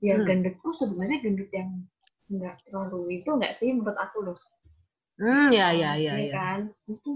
ya 0.00 0.16
Hmm. 0.20 0.26
gendutku 0.26 0.68
sebenarnya 0.72 1.20
gendut 1.20 1.50
yang 1.52 1.70
nggak 2.30 2.56
terlalu 2.68 3.20
itu 3.20 3.28
nggak 3.28 3.52
sih 3.52 3.70
menurut 3.76 3.98
aku 4.00 4.18
loh 4.32 4.38
Hmm, 5.20 5.52
ya 5.52 5.68
ya 5.76 5.92
ya 6.00 6.16
Iya 6.16 6.32
ya. 6.32 6.32
kan 6.32 6.60
itu 6.88 7.10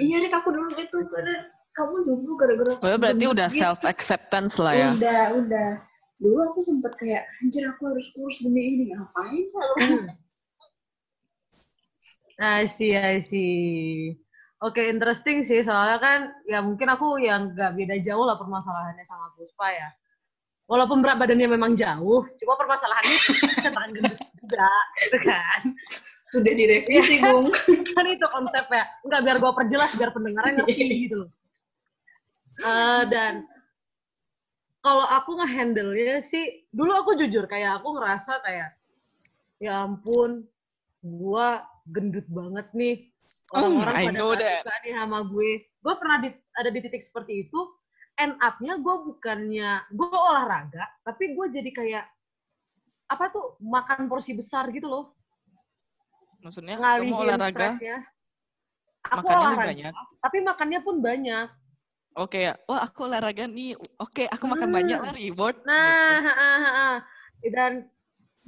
iya 0.00 0.16
Rik 0.24 0.32
aku 0.32 0.48
dulu 0.56 0.72
itu 0.72 0.98
karena 1.12 1.52
kamu 1.76 1.94
dulu 2.08 2.30
gara-gara 2.40 2.72
Oh, 2.80 2.88
ya 2.88 2.96
berarti 2.96 3.24
gendut 3.28 3.34
udah 3.36 3.48
gitu. 3.52 3.60
self 3.60 3.80
acceptance 3.84 4.56
lah 4.56 4.72
ya. 4.72 4.88
udah 4.96 5.22
udah 5.44 5.70
dulu 6.16 6.38
aku 6.48 6.60
sempet 6.64 6.92
kayak 6.96 7.28
anjir 7.44 7.68
aku 7.68 7.92
harus 7.92 8.08
kurus 8.16 8.40
demi 8.40 8.62
ini 8.80 8.84
ngapain 8.96 9.44
kalau 9.52 9.76
Hmm. 9.76 10.08
I 12.36 12.68
see, 12.68 12.92
I 12.92 13.20
see. 13.24 14.12
Oke, 14.60 14.92
interesting 14.92 15.40
sih. 15.44 15.64
Soalnya 15.64 15.96
kan, 16.00 16.20
ya 16.44 16.60
mungkin 16.60 16.88
aku 16.92 17.16
yang 17.16 17.56
gak 17.56 17.76
beda 17.76 17.96
jauh 18.04 18.24
lah 18.28 18.36
permasalahannya 18.36 19.04
sama 19.08 19.32
Puspa 19.36 19.72
ya. 19.72 19.88
Walaupun 20.66 20.98
berat 20.98 21.22
badannya 21.22 21.46
memang 21.46 21.78
jauh, 21.78 22.26
cuma 22.42 22.54
permasalahannya 22.58 23.18
tentang 23.62 23.90
gendut 23.94 24.18
juga, 24.42 24.70
gitu 24.98 25.18
kan. 25.22 25.60
Sudah 26.26 26.52
direvisi, 26.58 27.22
Bung. 27.22 27.54
kan 27.94 28.04
itu 28.10 28.26
konsepnya. 28.34 28.84
Enggak, 29.06 29.20
biar 29.22 29.36
gue 29.38 29.52
perjelas, 29.54 29.94
biar 29.94 30.10
pendengarnya 30.10 30.52
ngerti 30.58 31.06
gitu 31.06 31.22
loh. 31.22 31.30
Eh, 32.66 33.02
dan 33.14 33.46
kalau 34.82 35.06
aku 35.06 35.38
nge-handle-nya 35.38 36.18
sih, 36.18 36.66
dulu 36.74 36.98
aku 36.98 37.10
jujur, 37.14 37.46
kayak 37.46 37.82
aku 37.82 37.94
ngerasa 37.94 38.42
kayak, 38.42 38.74
ya 39.62 39.86
ampun, 39.86 40.50
gua 41.02 41.62
gendut 41.90 42.26
banget 42.26 42.66
nih. 42.74 42.96
Orang-orang 43.54 43.94
Mm, 43.94 44.02
I 44.02 44.06
pada 44.10 44.18
that. 44.42 44.60
suka 44.66 44.74
nih 44.82 44.92
sama 44.98 45.18
gue. 45.30 45.50
Gue 45.78 45.94
pernah 45.94 46.18
di, 46.18 46.34
ada 46.58 46.68
di 46.74 46.80
titik 46.82 47.02
seperti 47.06 47.46
itu, 47.46 47.58
end 48.16 48.34
up-nya 48.40 48.80
gue 48.80 48.96
bukannya, 49.12 49.70
gue 49.92 50.08
olahraga, 50.08 50.84
tapi 51.04 51.36
gue 51.36 51.46
jadi 51.52 51.70
kayak, 51.72 52.04
apa 53.12 53.24
tuh, 53.30 53.60
makan 53.60 54.08
porsi 54.08 54.32
besar 54.32 54.72
gitu 54.72 54.88
loh. 54.88 55.04
Maksudnya 56.40 56.76
kamu 56.80 56.84
ngalihin 56.84 57.14
olahraga, 57.16 57.56
stresnya. 57.72 57.96
Aku 59.06 59.22
makannya 59.22 59.46
olahraga, 59.46 59.68
banyak. 59.70 59.92
tapi 60.24 60.38
makannya 60.42 60.80
pun 60.82 60.96
banyak. 60.98 61.46
Oke 62.16 62.48
ya, 62.48 62.56
wah 62.64 62.80
aku 62.80 63.04
olahraga 63.04 63.44
nih. 63.44 63.76
Oke, 64.00 64.24
aku 64.24 64.44
makan 64.48 64.72
Hmm. 64.72 64.76
banyak 64.80 64.98
lah 65.04 65.12
reward. 65.12 65.56
Nah, 65.68 65.84
gitu. 66.16 66.26
ha, 66.26 66.32
ha, 66.32 66.48
ha, 66.56 66.72
ha. 66.72 66.88
dan 67.52 67.72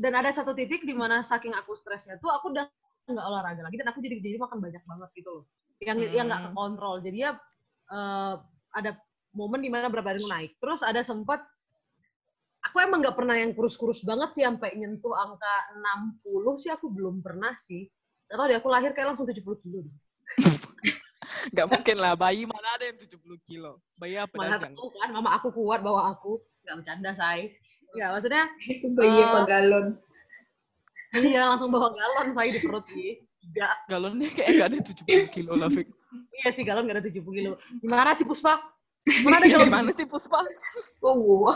dan 0.01 0.13
ada 0.17 0.33
satu 0.33 0.57
titik 0.57 0.89
di 0.89 0.97
mana 0.97 1.21
saking 1.21 1.53
aku 1.53 1.77
stresnya 1.77 2.17
tuh 2.17 2.33
aku 2.33 2.55
udah 2.57 2.65
nggak 3.05 3.27
olahraga 3.29 3.61
lagi 3.67 3.77
dan 3.77 3.93
aku 3.93 4.01
jadi 4.01 4.17
jadi 4.25 4.41
makan 4.41 4.65
banyak 4.65 4.81
banget 4.89 5.11
gitu 5.13 5.31
loh. 5.31 5.45
Yang 5.85 5.99
yang 6.17 6.27
nggak 6.33 6.41
Hmm. 6.41 6.49
kekontrol. 6.57 6.97
Jadi 7.05 7.19
ya 7.29 7.31
eh, 7.93 8.35
ada 8.73 8.91
momen 9.33 9.61
di 9.61 9.71
mana 9.73 9.93
berat 9.93 10.05
badanku 10.05 10.29
naik. 10.29 10.57
Terus 10.61 10.81
ada 10.85 11.01
sempat 11.05 11.45
aku 12.65 12.77
emang 12.83 13.01
nggak 13.01 13.17
pernah 13.17 13.37
yang 13.37 13.53
kurus-kurus 13.57 14.03
banget 14.05 14.35
sih 14.37 14.43
sampai 14.45 14.77
nyentuh 14.77 15.15
angka 15.15 15.55
60 16.25 16.63
sih 16.63 16.71
aku 16.73 16.93
belum 16.93 17.21
pernah 17.25 17.53
sih. 17.57 17.89
Atau 18.29 18.45
deh 18.45 18.61
aku 18.61 18.69
lahir 18.69 18.93
kayak 18.93 19.15
langsung 19.15 19.25
70 19.25 19.41
kilo. 19.65 19.89
Gak 21.57 21.69
mungkin 21.71 21.97
lah, 21.97 22.13
bayi 22.13 22.45
mana 22.45 22.77
ada 22.77 22.85
yang 22.89 22.99
70 22.99 23.41
kilo. 23.47 23.81
Bayi 23.97 24.21
apa 24.21 24.37
Mana 24.37 24.61
tahu 24.61 24.93
kan, 24.97 25.09
mama 25.13 25.33
aku 25.39 25.49
kuat 25.55 25.81
bawa 25.81 26.13
aku. 26.13 26.43
Nggak 26.67 26.77
bercanda, 26.85 27.11
say. 27.17 27.57
Ya, 27.97 28.13
maksudnya 28.13 28.45
Itu 28.61 28.93
bayi 28.93 29.17
apa 29.25 29.39
Eh, 29.39 29.47
galon? 29.49 29.87
Iya 31.17 31.49
langsung 31.49 31.73
bawa 31.73 31.89
galon 31.97 32.37
saya 32.37 32.53
di 32.53 32.61
perut 32.61 32.85
nih. 32.93 33.13
Tidak. 33.49 33.73
Galonnya 33.89 34.29
kayak 34.37 34.51
gak 34.61 34.69
ada 34.69 34.79
70 34.85 35.33
kilo 35.33 35.53
lah, 35.57 35.73
Fik. 35.73 35.89
Iya 36.45 36.49
sih 36.53 36.65
galon 36.69 36.85
gak 36.85 37.01
ada 37.01 37.05
70 37.09 37.25
kilo. 37.25 37.53
Gimana 37.81 38.13
sih 38.13 38.29
Puspa? 38.29 38.61
Mana 39.25 39.41
ada 39.41 39.47
Ya, 39.47 39.57
galon? 39.57 39.69
gimana 39.73 39.91
sih 39.91 40.05
Puspa? 40.05 40.43
Oh, 41.01 41.15
gua. 41.17 41.55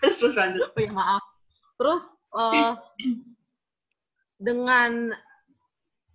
terus 0.00 0.16
terus 0.18 0.34
lanjut. 0.34 0.64
Oh, 0.64 0.80
ya, 0.80 0.92
maaf. 0.92 1.24
Terus 1.76 2.04
eh, 2.32 2.72
dengan 4.36 5.12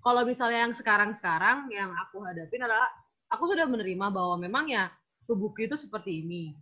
kalau 0.02 0.26
misalnya 0.26 0.66
yang 0.66 0.74
sekarang-sekarang 0.74 1.70
yang 1.70 1.94
aku 1.94 2.26
hadapin 2.26 2.66
adalah 2.66 2.90
aku 3.30 3.54
sudah 3.54 3.70
menerima 3.70 4.10
bahwa 4.10 4.36
memang 4.42 4.66
ya 4.66 4.90
tubuhku 5.30 5.66
itu 5.66 5.78
seperti 5.78 6.26
ini. 6.26 6.58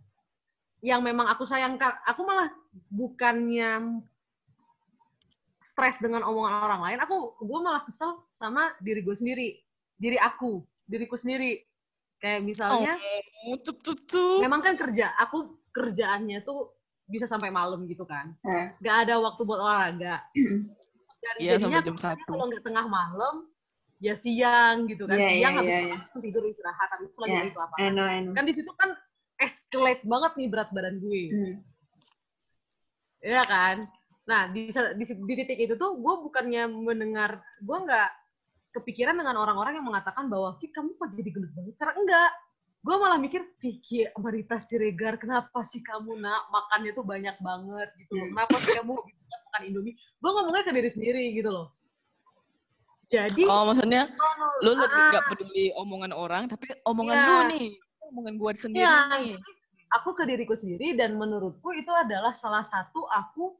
Yang 0.80 1.00
memang 1.12 1.28
aku 1.28 1.44
sayangkan, 1.44 1.92
aku 2.08 2.24
malah 2.24 2.48
bukannya 2.88 4.00
stres 5.60 6.00
dengan 6.00 6.24
omongan 6.24 6.64
orang 6.64 6.80
lain, 6.84 6.98
aku 7.04 7.36
gue 7.40 7.60
malah 7.60 7.84
kesel 7.84 8.16
sama 8.32 8.72
diri 8.80 9.04
gue 9.04 9.12
sendiri, 9.12 9.48
diri 9.96 10.16
aku, 10.16 10.64
diriku 10.88 11.20
sendiri. 11.20 11.60
Kayak 12.20 12.40
misalnya, 12.44 12.94
Oh, 13.48 13.56
tup 13.64 13.80
tup 13.80 13.98
tup. 14.04 14.44
memang 14.44 14.60
kan 14.60 14.76
kerja, 14.76 15.16
aku 15.16 15.56
kerjaannya 15.72 16.44
tuh 16.44 16.76
bisa 17.08 17.24
sampai 17.24 17.48
malam 17.48 17.88
gitu 17.88 18.04
kan, 18.04 18.36
Eh. 18.44 18.76
nggak 18.78 18.96
ada 19.08 19.14
waktu 19.18 19.40
buat 19.42 19.58
olahraga. 19.58 20.20
Dan 21.20 21.34
Iya, 21.40 21.56
jadinya 21.56 21.80
sampai 21.80 21.88
jam 21.88 21.96
1. 21.96 22.28
kalau 22.28 22.44
nggak 22.52 22.64
tengah 22.64 22.86
malam, 22.86 23.34
ya 24.00 24.14
siang 24.16 24.84
gitu 24.84 25.08
kan, 25.08 25.16
Iya, 25.16 25.28
siang 25.32 25.52
iya, 25.52 25.60
habis 25.60 25.72
iya, 25.72 25.96
makan, 25.96 26.18
tidur 26.20 26.42
istirahat, 26.44 26.88
habis 26.92 27.08
itu 27.08 27.18
lagi 27.24 27.32
naik 27.32 27.52
ke 27.52 27.58
lapangan. 27.60 27.80
I 27.80 27.88
know, 27.92 28.06
I 28.06 28.18
know. 28.20 28.32
Kan 28.36 28.44
di 28.44 28.54
situ 28.56 28.70
kan 28.76 28.90
escalate 29.40 30.04
banget 30.04 30.32
nih 30.36 30.48
berat 30.52 30.68
badan 30.76 30.96
gue. 31.00 31.22
Hmm. 31.32 31.54
Iya 33.20 33.42
kan? 33.44 33.76
Nah, 34.28 34.42
di, 34.52 34.68
di, 34.70 35.04
di 35.04 35.34
titik 35.40 35.58
itu 35.60 35.74
tuh 35.76 35.96
gue 35.96 36.14
bukannya 36.24 36.68
mendengar, 36.68 37.40
gue 37.60 37.78
nggak 37.80 38.08
kepikiran 38.70 39.18
dengan 39.18 39.36
orang-orang 39.38 39.78
yang 39.78 39.86
mengatakan 39.86 40.30
bahwa, 40.30 40.54
Ki, 40.58 40.70
kamu 40.70 40.94
kok 40.94 41.10
jadi 41.14 41.30
gendut 41.30 41.52
banget? 41.54 41.72
Secara 41.74 41.92
enggak. 41.98 42.30
Gue 42.80 42.96
malah 42.96 43.18
mikir, 43.20 43.42
Ki, 43.60 44.08
Marita 44.16 44.56
Siregar, 44.56 45.20
kenapa 45.20 45.60
sih 45.60 45.84
kamu 45.84 46.16
nak 46.16 46.48
makannya 46.48 46.96
tuh 46.96 47.04
banyak 47.04 47.36
banget 47.42 47.88
gitu 48.00 48.16
loh. 48.16 48.24
Hmm. 48.24 48.30
Kenapa 48.32 48.54
sih 48.56 48.72
kamu 48.78 48.94
gitu 49.04 49.22
kan 49.28 49.40
makan 49.50 49.62
Indomie? 49.68 49.94
Gue 50.16 50.30
ngomongnya 50.32 50.62
ke 50.64 50.72
diri 50.72 50.90
sendiri 50.90 51.22
gitu 51.36 51.50
loh. 51.52 51.68
Jadi, 53.10 53.42
Oh, 53.42 53.66
maksudnya 53.66 54.06
lu 54.62 54.70
lebih 54.78 55.00
ah, 55.02 55.10
gak 55.18 55.24
peduli 55.34 55.74
omongan 55.74 56.14
orang, 56.14 56.46
tapi 56.46 56.70
omongan 56.86 57.16
Iya. 57.18 57.26
lu 57.26 57.36
nih. 57.50 57.68
Omongan 58.10 58.34
gua 58.38 58.50
sendiri 58.54 58.86
Iya, 58.86 58.94
nih. 59.18 59.34
aku 59.90 60.14
ke 60.14 60.22
diriku 60.26 60.54
sendiri 60.54 60.94
dan 60.94 61.18
menurutku 61.18 61.74
itu 61.74 61.90
adalah 61.90 62.30
salah 62.30 62.62
satu 62.62 63.06
aku 63.10 63.58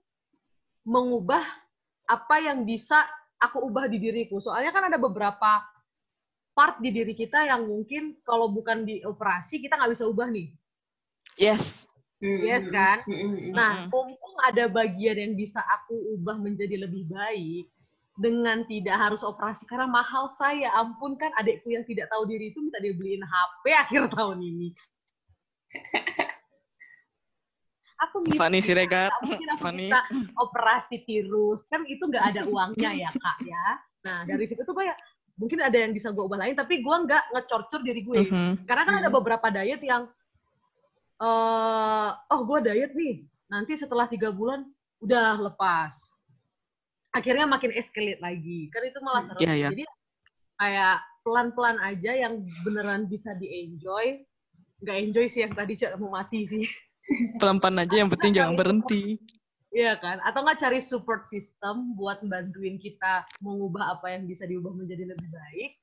mengubah 0.87 1.43
apa 2.07 2.37
yang 2.43 2.62
bisa 2.62 3.02
aku 3.41 3.67
ubah 3.67 3.89
di 3.89 3.99
diriku. 3.99 4.39
Soalnya 4.39 4.71
kan 4.71 4.87
ada 4.87 5.01
beberapa 5.01 5.65
part 6.53 6.77
di 6.79 6.93
diri 6.93 7.17
kita 7.17 7.49
yang 7.49 7.65
mungkin 7.65 8.21
kalau 8.23 8.53
bukan 8.53 8.85
di 8.85 9.01
operasi 9.01 9.65
kita 9.65 9.81
nggak 9.81 9.97
bisa 9.97 10.05
ubah 10.05 10.29
nih. 10.29 10.53
Yes. 11.41 11.89
Yes 12.21 12.69
kan? 12.69 13.01
Nah, 13.57 13.89
mumpung 13.89 14.37
ada 14.45 14.69
bagian 14.69 15.17
yang 15.17 15.33
bisa 15.33 15.65
aku 15.65 16.21
ubah 16.21 16.37
menjadi 16.37 16.85
lebih 16.85 17.09
baik 17.09 17.65
dengan 18.21 18.61
tidak 18.69 19.01
harus 19.01 19.25
operasi 19.25 19.65
karena 19.65 19.89
mahal 19.89 20.29
saya 20.37 20.69
ampun 20.77 21.17
kan 21.17 21.33
adikku 21.41 21.73
yang 21.73 21.81
tidak 21.89 22.13
tahu 22.13 22.29
diri 22.29 22.53
itu 22.53 22.61
minta 22.61 22.77
dibeliin 22.77 23.25
HP 23.25 23.65
akhir 23.73 24.03
tahun 24.13 24.45
ini. 24.45 24.69
Aku 28.09 28.25
miskin, 28.25 28.40
Fanny 28.40 28.61
Siregar. 28.64 29.12
mungkin 29.21 29.49
aku 29.52 29.64
bisa 29.76 30.00
operasi 30.40 31.04
tirus 31.04 31.69
kan 31.69 31.85
itu 31.85 32.00
nggak 32.00 32.33
ada 32.33 32.42
uangnya 32.49 32.90
ya 32.97 33.11
kak 33.12 33.38
ya. 33.45 33.66
Nah 34.09 34.19
dari 34.25 34.45
situ 34.49 34.64
tuh 34.64 34.73
gue 34.73 34.88
ya 34.88 34.97
mungkin 35.37 35.61
ada 35.61 35.76
yang 35.76 35.92
bisa 35.92 36.09
gue 36.09 36.21
ubah 36.21 36.40
lain 36.40 36.57
tapi 36.57 36.80
gue 36.80 36.97
nggak 37.04 37.25
ngecorcor 37.33 37.80
diri 37.85 38.00
gue. 38.00 38.19
Mhm. 38.25 38.64
Karena 38.64 38.83
kan 38.88 38.95
ada 39.00 39.09
Hmm. 39.09 39.16
beberapa 39.21 39.47
diet 39.50 39.80
yang, 39.80 40.09
eh 41.21 42.11
oh 42.33 42.40
gue 42.45 42.59
diet 42.64 42.92
nih, 42.92 43.14
nanti 43.49 43.76
setelah 43.76 44.09
tiga 44.09 44.33
bulan 44.33 44.64
udah 45.00 45.37
lepas. 45.40 45.92
Akhirnya 47.11 47.45
makin 47.45 47.75
escalate 47.75 48.23
lagi. 48.23 48.71
Kan 48.71 48.83
itu 48.87 48.99
malah 49.02 49.23
serem. 49.26 49.42
Iya, 49.42 49.52
iya. 49.57 49.69
Jadi 49.75 49.85
kayak 50.57 50.97
pelan-pelan 51.21 51.76
aja 51.83 52.12
yang 52.14 52.35
beneran 52.62 53.11
bisa 53.11 53.35
di-enjoy. 53.35 54.23
Nggak 54.80 54.97
enjoy 54.97 55.26
sih 55.26 55.40
yang 55.42 55.52
tadi 55.52 55.75
Cak, 55.75 55.99
mau 56.00 56.14
mati 56.14 56.47
sih. 56.47 56.64
Pelan-pelan 57.40 57.83
aja, 57.83 57.95
yang 58.05 58.11
penting 58.12 58.33
jangan 58.37 58.55
berhenti. 58.55 59.17
Iya 59.71 59.95
kan? 60.02 60.19
Atau 60.26 60.43
nggak 60.43 60.59
cari 60.59 60.83
support 60.83 61.31
system 61.31 61.95
buat 61.95 62.19
bantuin 62.26 62.76
kita 62.76 63.23
mengubah 63.38 63.99
apa 63.99 64.11
yang 64.11 64.26
bisa 64.26 64.43
diubah 64.43 64.75
menjadi 64.75 65.14
lebih 65.14 65.29
baik. 65.31 65.79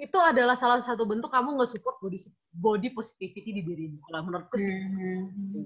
Itu 0.00 0.16
adalah 0.16 0.56
salah 0.56 0.80
satu 0.80 1.04
bentuk 1.04 1.28
kamu 1.28 1.60
nge-support 1.60 2.00
body, 2.00 2.18
body 2.56 2.88
positivity 2.96 3.52
di 3.52 3.62
dirimu. 3.62 4.00
Kalau 4.08 4.20
menurutku 4.24 4.56
sih. 4.56 4.72
Hmm, 4.72 5.28
hmm. 5.28 5.64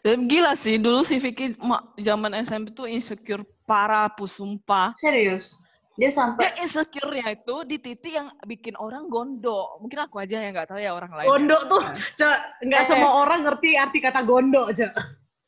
Dan 0.00 0.24
gila 0.32 0.56
sih, 0.56 0.80
dulu 0.80 1.04
si 1.04 1.20
Vicky 1.20 1.52
ma- 1.60 1.84
zaman 2.00 2.32
SMP 2.32 2.72
tuh 2.72 2.88
insecure 2.88 3.44
parah, 3.68 4.08
pus 4.08 4.40
sumpah. 4.40 4.96
Serius? 4.96 5.60
Dia 5.96 6.12
sampai 6.12 6.52
Dia 6.52 6.68
insecure-nya 6.68 7.26
itu 7.32 7.56
di 7.64 7.76
titik 7.80 8.12
yang 8.12 8.28
bikin 8.44 8.76
orang 8.76 9.08
gondok. 9.08 9.80
Mungkin 9.80 9.98
aku 10.04 10.20
aja 10.20 10.44
yang 10.44 10.52
nggak 10.52 10.68
tahu 10.68 10.80
ya 10.80 10.92
orang 10.92 11.08
lain. 11.16 11.28
Gondok 11.28 11.62
tuh, 11.72 11.82
Cak, 12.20 12.60
nggak 12.60 12.82
Eh. 12.84 12.88
semua 12.88 13.12
orang 13.24 13.40
ngerti 13.48 13.80
arti 13.80 13.98
kata 14.04 14.20
gondok, 14.20 14.76
Cak. 14.76 14.92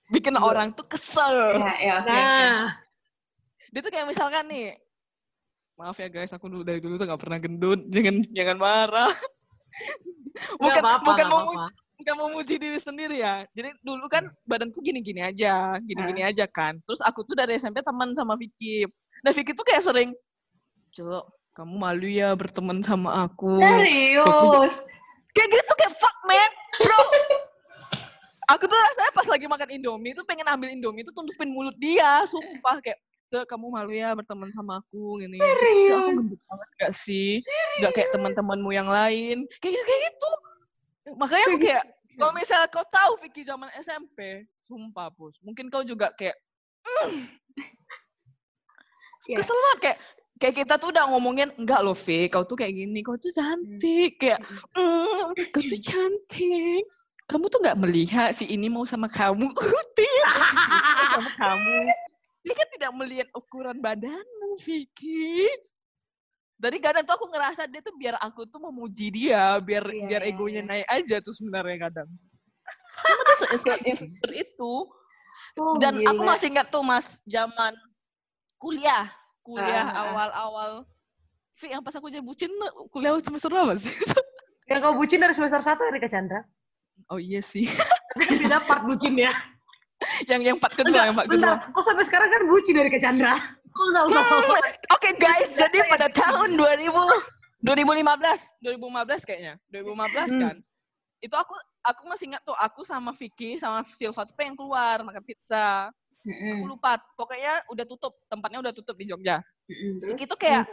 Bikin 0.08 0.40
orang 0.40 0.72
tuh 0.72 0.88
kesel. 0.88 1.60
ya, 1.60 1.72
ya 1.76 1.92
oke. 2.00 2.08
Nah, 2.08 2.60
Dia 3.68 3.80
tuh 3.84 3.92
kayak 3.92 4.08
misalkan 4.08 4.48
nih, 4.48 4.72
maaf 5.76 6.00
ya 6.00 6.08
guys, 6.08 6.32
aku 6.32 6.48
dulu 6.48 6.64
dari 6.64 6.80
dulu 6.80 6.96
tuh 6.96 7.04
nggak 7.04 7.20
pernah 7.20 7.36
gendut. 7.36 7.80
Jangan 7.92 8.16
jangan 8.32 8.56
marah. 8.56 9.12
bukan 10.56 10.72
nggak 10.72 10.80
apa-apa, 10.80 11.04
bukan 11.12 11.26
mau 11.28 11.40
apa-apa. 11.44 11.66
bukan 12.00 12.14
mau 12.16 12.28
muji 12.32 12.54
diri 12.56 12.80
sendiri 12.80 13.20
ya. 13.20 13.44
Jadi 13.52 13.76
dulu 13.84 14.08
kan 14.08 14.32
badanku 14.48 14.80
gini-gini 14.80 15.20
aja, 15.20 15.76
gini-gini 15.84 16.24
aja 16.24 16.48
kan. 16.48 16.80
Terus 16.88 17.04
aku 17.04 17.20
tuh 17.28 17.36
dari 17.36 17.60
SMP 17.60 17.84
teman 17.84 18.16
sama 18.16 18.32
Vicky. 18.40 18.88
Nah 19.20 19.36
Vicky 19.36 19.52
tuh 19.52 19.66
kayak 19.68 19.84
sering, 19.84 20.16
Cok, 20.94 21.24
kamu 21.52 21.74
malu 21.76 22.08
ya 22.08 22.32
berteman 22.32 22.80
sama 22.80 23.28
aku. 23.28 23.60
Serius? 23.60 24.84
Kayak 25.36 25.48
gitu 25.54 25.72
kayak 25.76 25.94
fuck 26.00 26.16
man, 26.24 26.50
bro. 26.80 27.00
aku 28.48 28.64
tuh 28.64 28.78
rasanya 28.80 29.12
pas 29.12 29.26
lagi 29.28 29.44
makan 29.44 29.68
Indomie 29.76 30.16
tuh 30.16 30.24
pengen 30.24 30.48
ambil 30.48 30.72
Indomie 30.72 31.04
tuh 31.04 31.12
tutupin 31.12 31.52
mulut 31.52 31.76
dia, 31.76 32.24
sumpah 32.24 32.80
kayak 32.80 32.98
Cek, 33.28 33.44
kamu 33.44 33.68
malu 33.68 33.92
ya 33.92 34.16
berteman 34.16 34.48
sama 34.56 34.80
aku 34.80 35.20
gini. 35.20 35.36
Cek, 35.36 35.52
aku 35.52 35.60
Serius? 35.60 36.16
gendut 36.16 36.40
banget 36.48 36.68
gak 36.80 36.92
sih? 36.96 37.30
Gak 37.84 37.92
kayak 37.92 38.08
teman-temanmu 38.16 38.70
yang 38.72 38.88
lain. 38.88 39.44
Kayak 39.60 39.72
gitu, 39.76 39.84
kayak 39.84 40.00
gitu. 40.08 40.30
Makanya 41.12 41.44
aku 41.44 41.58
kayak, 41.60 41.84
kalau 42.16 42.32
misalnya 42.32 42.68
kau 42.72 42.86
tahu 42.88 43.12
Vicky 43.20 43.44
zaman 43.44 43.68
SMP, 43.84 44.48
sumpah 44.64 45.12
pus, 45.12 45.36
mungkin 45.44 45.68
kau 45.68 45.84
juga 45.84 46.08
kayak, 46.16 46.40
"Mm." 47.04 47.28
Kesel 49.28 49.56
banget 49.60 49.80
kayak, 49.84 49.98
kayak 50.38 50.64
kita 50.64 50.74
tuh 50.78 50.94
udah 50.94 51.04
ngomongin, 51.10 51.50
enggak 51.58 51.82
loh 51.82 51.94
Vi, 51.94 52.30
kau 52.30 52.46
tuh 52.46 52.54
kayak 52.54 52.74
gini, 52.74 53.02
kau 53.02 53.18
tuh 53.18 53.34
cantik, 53.34 54.16
kayak, 54.16 54.38
"Mm, 54.72 55.34
kau 55.50 55.60
tuh 55.60 55.80
cantik. 55.82 56.82
Kamu 57.28 57.44
tuh 57.52 57.60
nggak 57.60 57.76
melihat 57.76 58.32
si 58.32 58.48
ini 58.48 58.72
mau 58.72 58.88
sama 58.88 59.04
kamu, 59.04 59.52
Tidak, 59.52 60.32
sama 61.12 61.30
kamu. 61.36 61.78
Dia 62.40 62.54
kan 62.56 62.68
tidak 62.72 62.92
melihat 62.96 63.28
ukuran 63.36 63.76
badanmu, 63.84 64.56
Vicky. 64.64 65.44
Dari 66.58 66.80
kadang 66.80 67.04
tuh 67.04 67.14
aku 67.14 67.26
ngerasa 67.28 67.68
dia 67.68 67.84
tuh 67.84 67.92
biar 67.94 68.16
aku 68.18 68.48
tuh 68.48 68.58
memuji 68.58 69.12
dia, 69.12 69.60
biar 69.60 69.84
Iya, 69.92 70.06
biar 70.08 70.22
iya, 70.24 70.30
egonya 70.32 70.62
iya. 70.64 70.68
naik 70.72 70.86
aja 70.88 71.16
tuh 71.20 71.36
sebenarnya 71.36 71.76
kadang. 71.86 72.08
Cuma 73.04 73.22
tuh 73.22 73.36
se- 73.94 74.32
itu. 74.32 74.74
Oh, 75.58 75.78
Dan 75.78 76.02
aku 76.02 76.22
gila. 76.22 76.28
masih 76.34 76.46
ingat 76.50 76.66
tuh 76.72 76.82
mas, 76.82 77.20
zaman 77.28 77.76
kuliah. 78.56 79.12
Kuliah 79.48 79.80
Ah, 79.80 79.88
ah, 79.88 79.96
ah. 79.96 80.04
awal-awal. 80.12 80.72
Vi, 81.56 81.72
yang 81.72 81.80
pas 81.80 81.96
aku 81.96 82.12
jadi 82.12 82.20
bucin, 82.20 82.52
kuliah 82.92 83.16
semester 83.24 83.48
berapa 83.48 83.74
sih? 83.80 83.90
Yang 84.68 84.84
kau 84.84 84.94
bucin 85.00 85.16
dari 85.16 85.32
semester 85.32 85.64
1 85.64 85.80
Erika 85.88 86.12
Chandra. 86.12 86.44
Oh 87.08 87.16
iya 87.16 87.40
sih. 87.40 87.64
Tapi 88.12 88.44
beda 88.44 88.60
part 88.68 88.84
bucin 88.84 89.16
ya. 89.16 89.32
yang 90.30 90.44
yang 90.44 90.58
part 90.60 90.76
kedua, 90.76 91.08
yang 91.08 91.16
part 91.16 91.24
kedua. 91.24 91.56
Bentar, 91.56 91.72
kok 91.72 91.82
sampai 91.82 92.04
sekarang 92.04 92.28
kan 92.28 92.44
bucin 92.52 92.76
dari 92.76 92.92
Erika 92.92 93.00
Chandra? 93.00 93.40
Kok 93.72 93.84
usah? 94.12 94.60
Oke 94.94 95.16
guys, 95.16 95.56
jadi 95.56 95.88
pada 95.88 96.12
tahun 96.12 96.60
2000 96.60 96.84
2015, 97.64 98.60
2015 98.60 99.24
kayaknya. 99.26 99.54
2015 99.72 100.36
Hmm. 100.36 100.40
kan. 100.44 100.56
Itu 101.18 101.34
aku 101.34 101.56
aku 101.82 102.02
masih 102.04 102.30
ingat 102.30 102.44
tuh 102.44 102.54
aku 102.54 102.84
sama 102.84 103.10
Vicky 103.16 103.56
sama 103.56 103.82
Silva 103.96 104.28
tuh 104.28 104.36
pengen 104.36 104.52
keluar 104.54 105.00
makan 105.00 105.24
pizza. 105.24 105.88
Mm-mm, 106.26 106.64
Aku 106.64 106.66
lupa. 106.74 106.98
Pokoknya 107.14 107.62
udah 107.70 107.84
tutup, 107.86 108.12
tempatnya 108.26 108.58
udah 108.64 108.72
tutup 108.74 108.96
di 108.98 109.06
Jogja. 109.06 109.38
Vicky 109.68 110.26
tuh 110.26 110.38
kayak 110.38 110.66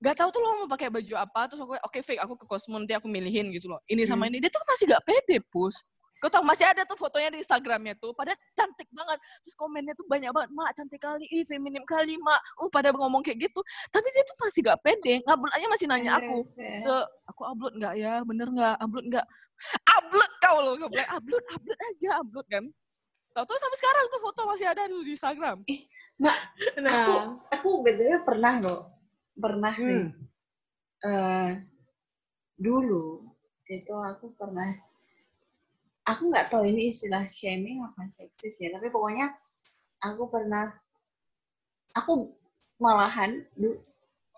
Gak 0.00 0.16
tahu 0.16 0.32
tuh 0.32 0.40
lo 0.40 0.64
mau 0.64 0.68
pakai 0.72 0.88
baju 0.88 1.12
apa, 1.20 1.44
terus 1.44 1.60
aku 1.60 1.76
oke 1.76 2.00
Vic, 2.00 2.16
aku 2.16 2.32
ke 2.40 2.48
Cosmo 2.48 2.80
nanti 2.80 2.96
aku 2.96 3.04
milihin 3.04 3.52
gitu 3.52 3.68
loh. 3.68 3.84
Ini 3.84 4.08
sama 4.08 4.24
Hmm. 4.24 4.32
ini, 4.32 4.40
dia 4.40 4.48
tuh 4.48 4.64
masih 4.64 4.88
gak 4.88 5.04
pede, 5.04 5.44
Pus. 5.52 5.76
Kau 6.24 6.32
tau, 6.32 6.40
masih 6.40 6.64
ada 6.64 6.88
tuh 6.88 6.96
fotonya 6.96 7.28
di 7.28 7.44
Instagramnya 7.44 8.00
tuh, 8.00 8.16
pada 8.16 8.32
cantik 8.56 8.88
banget. 8.96 9.20
Terus 9.44 9.52
komennya 9.60 9.92
tuh 9.92 10.08
banyak 10.08 10.32
banget, 10.32 10.50
mak 10.56 10.72
cantik 10.72 11.00
kali, 11.04 11.28
ih 11.28 11.44
feminim 11.44 11.84
kali, 11.84 12.16
mak. 12.16 12.40
Uh, 12.56 12.72
pada 12.72 12.96
ngomong 12.96 13.20
kayak 13.20 13.44
gitu. 13.44 13.60
Tapi 13.92 14.08
dia 14.08 14.24
tuh 14.24 14.36
masih 14.40 14.60
gak 14.64 14.80
pede, 14.80 15.20
ngabul 15.28 15.52
aja 15.52 15.66
masih 15.68 15.86
nanya 15.88 16.16
aku. 16.16 16.48
Se, 16.80 16.94
aku 17.28 17.42
upload 17.44 17.76
nggak 17.76 17.94
ya? 18.00 18.24
Bener 18.24 18.48
nggak? 18.48 18.74
Upload 18.80 19.04
nggak? 19.04 19.26
Upload 19.84 20.32
kau 20.40 20.56
loh, 20.64 20.72
nggak 20.80 20.90
boleh 20.96 21.08
upload, 21.12 21.44
upload 21.52 21.80
aja, 21.92 22.10
upload 22.24 22.46
kan. 22.48 22.64
Tahu-tahu 23.30 23.58
sampai 23.58 23.78
sekarang 23.78 24.04
tuh 24.10 24.20
foto 24.20 24.40
masih 24.46 24.66
ada 24.66 24.82
tuh 24.90 25.02
di 25.06 25.12
Instagram. 25.14 25.58
Aku, 25.62 25.78
Nah, 26.84 27.40
aku 27.48 27.70
bener 27.80 28.20
pernah 28.26 28.60
loh. 28.60 28.92
Pernah 29.38 29.74
nih. 29.78 30.04
hmm. 30.10 30.28
eh 31.00 31.50
dulu 32.60 33.24
itu 33.72 33.94
aku 33.96 34.36
pernah 34.36 34.68
aku 36.04 36.28
nggak 36.28 36.52
tahu 36.52 36.68
ini 36.68 36.92
istilah 36.92 37.24
shaming 37.24 37.80
apa 37.80 38.04
seksis 38.12 38.60
ya 38.60 38.68
tapi 38.76 38.92
pokoknya 38.92 39.32
aku 40.04 40.28
pernah 40.28 40.68
aku 41.96 42.36
malahan 42.76 43.48
du, 43.56 43.80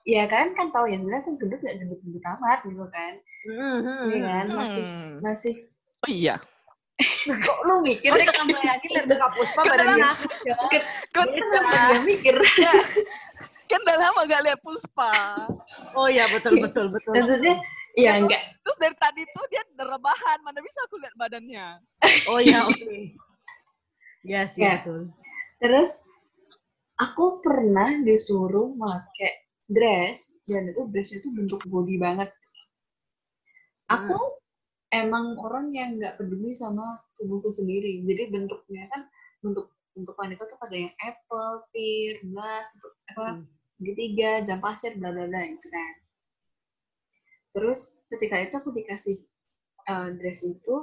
ya 0.07 0.31
kan 0.31 0.55
kan 0.55 0.71
tahu 0.71 0.87
ya 0.87 1.03
sebenarnya 1.03 1.27
aku 1.27 1.35
gendut 1.35 1.61
nggak 1.67 1.77
gendut 1.83 2.01
gendut 2.07 2.25
amat 2.39 2.59
gitu 2.63 2.87
kan 2.95 3.15
Hmm, 3.43 3.83
hmm, 3.83 4.07
Iya 4.07 4.19
hmm. 4.23 4.27
kan 4.31 4.47
masih 4.55 4.87
Hmm. 4.87 5.13
masih 5.19 5.55
Oh 6.07 6.11
iya. 6.11 6.39
Kok 7.43 7.59
lu 7.67 7.75
mikir 7.83 8.11
deh 8.11 8.29
tambah 8.33 8.61
yakin 8.61 8.89
lihat 8.95 9.07
muka 9.11 9.29
Puspa 9.35 9.61
Kan 9.63 9.71
badannya 9.73 9.95
dalam- 9.99 10.13
aku, 10.15 10.29
Cok. 10.43 10.71
Kan, 11.13 11.27
dia 11.89 12.01
mikir 12.03 12.37
kan 13.71 13.81
udah 13.83 13.97
lama 13.97 14.21
gak 14.29 14.43
lihat 14.45 14.61
Puspa. 14.61 15.13
Oh 15.97 16.09
iya, 16.09 16.29
betul, 16.29 16.61
betul, 16.61 16.93
betul. 16.93 17.13
maksudnya 17.17 17.57
ya 17.97 18.21
enggak 18.21 18.43
Terus 18.63 18.79
dari 18.79 18.97
tadi 18.97 19.23
tuh 19.27 19.45
dia 19.51 19.63
rebahan, 19.75 20.39
mana 20.47 20.63
bisa 20.63 20.79
aku 20.87 20.97
lihat 21.03 21.15
badannya. 21.19 21.83
Oh 22.31 22.39
iya, 22.39 22.69
oke. 22.69 23.19
Yes, 24.23 24.55
Ya. 24.55 24.61
iya, 24.61 24.71
betul. 24.79 25.01
Terus 25.59 25.91
aku 26.95 27.43
pernah 27.43 27.91
disuruh 28.07 28.71
pakai 28.79 29.33
dress 29.67 30.39
dan 30.47 30.71
itu 30.71 30.87
dressnya 30.95 31.19
itu 31.19 31.31
bentuk 31.35 31.61
body 31.67 31.99
banget. 31.99 32.31
Aku 33.91 34.42
emang 34.93 35.41
orang 35.41 35.73
yang 35.73 35.97
nggak 35.97 36.21
peduli 36.21 36.53
sama 36.53 37.01
tubuhku 37.17 37.49
sendiri. 37.49 38.05
Jadi 38.05 38.29
bentuknya 38.29 38.87
kan 38.93 39.09
bentuk 39.41 39.73
bentuk 39.93 40.17
wanita 40.17 40.49
tuh 40.49 40.57
ada 40.61 40.77
yang 40.77 40.95
apple, 41.05 41.69
pear, 41.73 42.13
blas, 42.29 42.67
apa 43.13 43.25
Hmm. 43.41 43.45
segitiga, 43.77 44.41
jam 44.47 44.61
pasir, 44.63 44.97
bla 44.97 45.13
bla 45.13 45.29
bla 45.29 45.41
gitu 45.49 45.69
kan. 45.69 45.93
Terus 47.53 48.01
ketika 48.09 48.37
itu 48.41 48.55
aku 48.57 48.73
dikasih 48.73 49.17
eh, 49.83 50.09
dress 50.17 50.47
itu, 50.47 50.75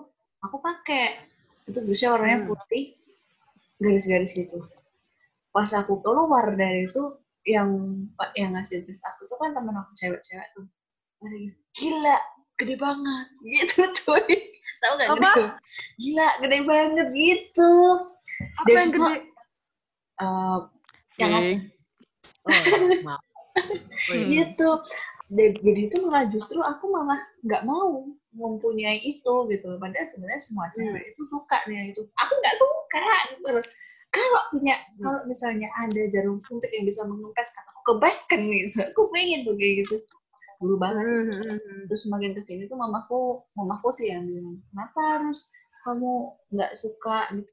aku 0.44 0.58
pakai. 0.60 1.24
Itu 1.70 1.82
dressnya 1.86 2.14
warnanya 2.18 2.38
Hmm. 2.44 2.50
putih, 2.54 2.98
garis-garis 3.80 4.34
gitu. 4.36 4.60
Pas 5.56 5.70
aku 5.74 6.02
keluar 6.06 6.54
dari 6.54 6.90
itu, 6.90 7.18
yang 7.48 7.70
yang 8.38 8.54
ngasih 8.54 8.86
dress 8.86 9.02
aku 9.06 9.26
tuh 9.26 9.38
kan 9.42 9.56
temen 9.56 9.74
aku 9.74 9.92
cewek-cewek 9.98 10.48
tuh. 10.54 10.66
Gila, 11.74 12.18
gede 12.60 12.76
banget, 12.76 13.28
gitu 13.48 13.82
tuh. 14.04 14.20
Tahu 14.80 14.94
gak 15.00 15.10
Apa? 15.16 15.18
gede? 15.18 15.44
Gila, 16.00 16.30
gede 16.44 16.58
banget 16.68 17.08
gitu. 17.16 17.74
Apa 18.60 18.68
Dari 18.68 18.76
yang 18.76 18.92
situ, 18.92 19.00
gede? 19.00 19.20
eh, 20.20 20.58
yang 21.20 21.32
Fik. 21.32 21.60
Oh, 22.46 23.04
maaf. 23.08 23.24
Hmm. 24.10 24.30
gitu 24.36 24.70
jadi 25.30 25.82
itu 25.90 25.98
malah 26.10 26.26
justru 26.34 26.58
aku 26.58 26.90
malah 26.90 27.20
nggak 27.46 27.62
mau 27.70 28.10
mempunyai 28.34 28.98
itu 29.06 29.34
gitu 29.50 29.68
padahal 29.78 30.08
sebenarnya 30.10 30.42
semua 30.42 30.66
cewek 30.74 31.14
itu 31.14 31.22
suka 31.30 31.58
nih 31.70 31.94
itu 31.94 32.02
aku 32.18 32.34
nggak 32.34 32.58
suka 32.58 33.06
gitu 33.34 33.50
kalau 34.10 34.42
punya 34.50 34.74
kalau 35.06 35.22
misalnya 35.30 35.70
ada 35.86 36.02
jarum 36.10 36.42
suntik 36.42 36.70
yang 36.74 36.86
bisa 36.90 37.06
mengempeskan 37.06 37.62
aku 37.74 37.82
kebaskan 37.94 38.50
gitu 38.50 38.82
aku 38.90 39.02
pengen 39.14 39.46
tuh 39.46 39.54
kayak 39.58 39.86
gitu 39.86 39.96
dulu 40.60 40.76
banget 40.76 41.04
Hmm, 41.08 41.32
hmm, 41.32 41.58
hmm. 41.58 41.84
terus 41.88 42.04
makin 42.12 42.36
ke 42.36 42.42
sini 42.44 42.68
tuh 42.68 42.76
mamaku 42.76 43.42
mamaku 43.56 43.96
sih 43.96 44.12
yang 44.12 44.28
bilang 44.28 44.60
kenapa 44.72 45.00
harus 45.20 45.50
kamu 45.88 46.36
nggak 46.52 46.72
suka 46.76 47.32
gitu 47.32 47.52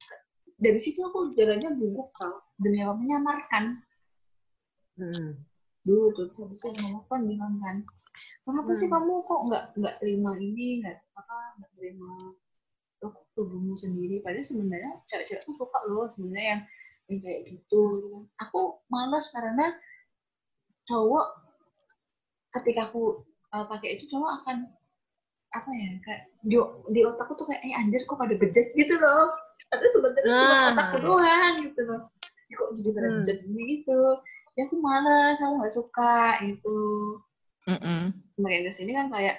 dari 0.58 0.80
situ 0.82 1.00
aku 1.06 1.30
jalannya 1.38 1.78
gugup 1.78 2.10
tau 2.18 2.42
demi 2.58 2.82
apa 2.82 2.94
menyamarkan 2.98 3.64
Hmm. 4.96 5.36
dulu 5.84 6.08
tuh 6.16 6.32
terus 6.32 6.48
habis 6.48 6.64
itu 6.64 6.72
mama 6.80 7.04
kan 7.04 7.20
bilang 7.28 7.60
kan 7.60 7.76
kenapa 8.48 8.72
sih 8.74 8.88
Hmm. 8.88 8.96
kamu 8.96 9.14
kok 9.28 9.40
nggak 9.44 9.64
nggak 9.76 9.94
terima 10.00 10.32
ini 10.40 10.80
nggak 10.80 10.96
apa 11.20 11.36
nggak 11.60 11.70
terima 11.76 12.10
tubuhmu 13.36 13.76
sendiri 13.76 14.24
padahal 14.24 14.48
sebenarnya 14.48 15.04
cewek-cewek 15.04 15.44
tuh 15.44 15.54
suka 15.60 15.78
loh 15.92 16.08
sebenarnya 16.16 16.46
yang 16.48 16.62
yang 17.12 17.18
kayak 17.22 17.40
gitu 17.44 17.80
gitu 17.92 18.08
kan. 18.08 18.24
aku 18.48 18.60
malas 18.88 19.28
karena 19.30 19.66
cowok 20.88 21.26
ketika 22.60 22.88
aku 22.88 23.20
uh, 23.50 23.64
pakai 23.66 23.98
itu 23.98 24.08
cowok 24.08 24.30
akan 24.42 24.56
apa 25.54 25.70
ya 25.72 25.90
kayak 26.02 26.22
di, 26.42 26.56
di 26.92 27.00
otakku 27.02 27.32
tuh 27.34 27.46
kayak 27.48 27.62
eh 27.64 27.72
anjir 27.72 28.02
kok 28.04 28.18
pada 28.18 28.34
bejat 28.34 28.66
gitu 28.72 28.94
loh 28.96 29.32
padahal 29.68 29.90
sebenarnya 29.90 30.22
cuma 30.26 30.46
Nah. 30.52 30.66
otakku 30.74 30.96
doang 31.00 31.54
gitu 31.64 31.80
loh 31.86 32.00
kok 32.46 32.68
jadi 32.74 32.90
pada 32.92 33.08
Hmm. 33.08 33.16
bejat 33.20 33.38
gitu 33.42 34.00
ya 34.56 34.62
aku 34.64 34.76
malas 34.78 35.36
aku 35.36 35.52
nggak 35.56 35.74
suka 35.74 36.16
gitu 36.44 36.78
Mm-mm. 37.66 38.02
semakin 38.34 38.62
ke 38.64 38.72
sini 38.72 38.92
kan 38.92 39.06
kayak 39.08 39.36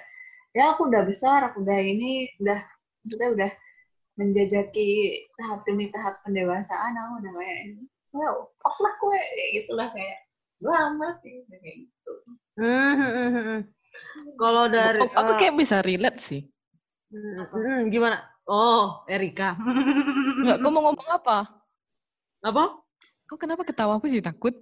ya 0.52 0.72
aku 0.72 0.86
udah 0.86 1.02
besar 1.02 1.40
aku 1.42 1.62
udah 1.62 1.78
ini 1.78 2.28
udah 2.38 2.60
maksudnya 3.02 3.28
udah 3.34 3.50
menjajaki 4.16 4.88
tahap 5.38 5.62
demi 5.64 5.88
tahap 5.88 6.18
pendewasaan 6.22 6.92
aku 6.92 7.12
udah 7.22 7.32
kayak 7.34 7.56
wow 8.12 8.36
fuck 8.58 8.76
lah 8.78 8.94
kue 8.98 9.14
kayak 9.14 9.50
gitulah 9.62 9.88
kayak 9.94 10.18
gue 10.58 10.74
amat 10.74 11.16
ya, 11.22 11.34
udah 11.46 11.58
kayak 11.62 11.76
gitu 11.86 12.12
Hmm, 12.58 12.92
hmm, 12.98 13.12
hmm, 13.14 13.30
hmm. 13.38 13.60
Kalau 14.34 14.64
dari 14.66 14.98
Aku, 15.06 15.14
aku 15.14 15.30
eh, 15.30 15.38
kayak 15.38 15.54
bisa 15.54 15.76
relate 15.78 16.18
sih. 16.18 16.42
hmm, 17.14 17.42
hmm, 17.54 17.80
gimana? 17.88 18.18
Oh, 18.42 19.06
Erika. 19.06 19.54
Enggak, 20.42 20.58
kau 20.58 20.70
mau 20.74 20.82
ngomong 20.90 21.08
apa? 21.08 21.46
Apa? 22.42 22.82
Kok 23.30 23.38
kenapa 23.38 23.62
ketawa 23.62 24.02
aku 24.02 24.10
sih 24.10 24.18
takut? 24.18 24.56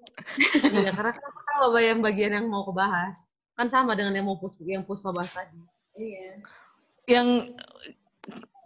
Iya, 0.61 0.93
karena 0.93 1.11
kan 1.15 1.25
aku 1.25 1.41
tahu 1.41 1.63
apa 1.73 1.79
yang 1.81 1.99
bagian 2.05 2.33
yang 2.37 2.47
mau 2.53 2.69
kebahas. 2.69 3.17
Kan 3.57 3.73
sama 3.73 3.97
dengan 3.97 4.13
yang 4.13 4.29
mau 4.29 4.37
Puspa, 4.37 4.61
yang 4.69 4.85
Puspa 4.85 5.09
bahas 5.15 5.33
tadi. 5.33 5.57
iya 5.97 6.37
Yang 7.09 7.57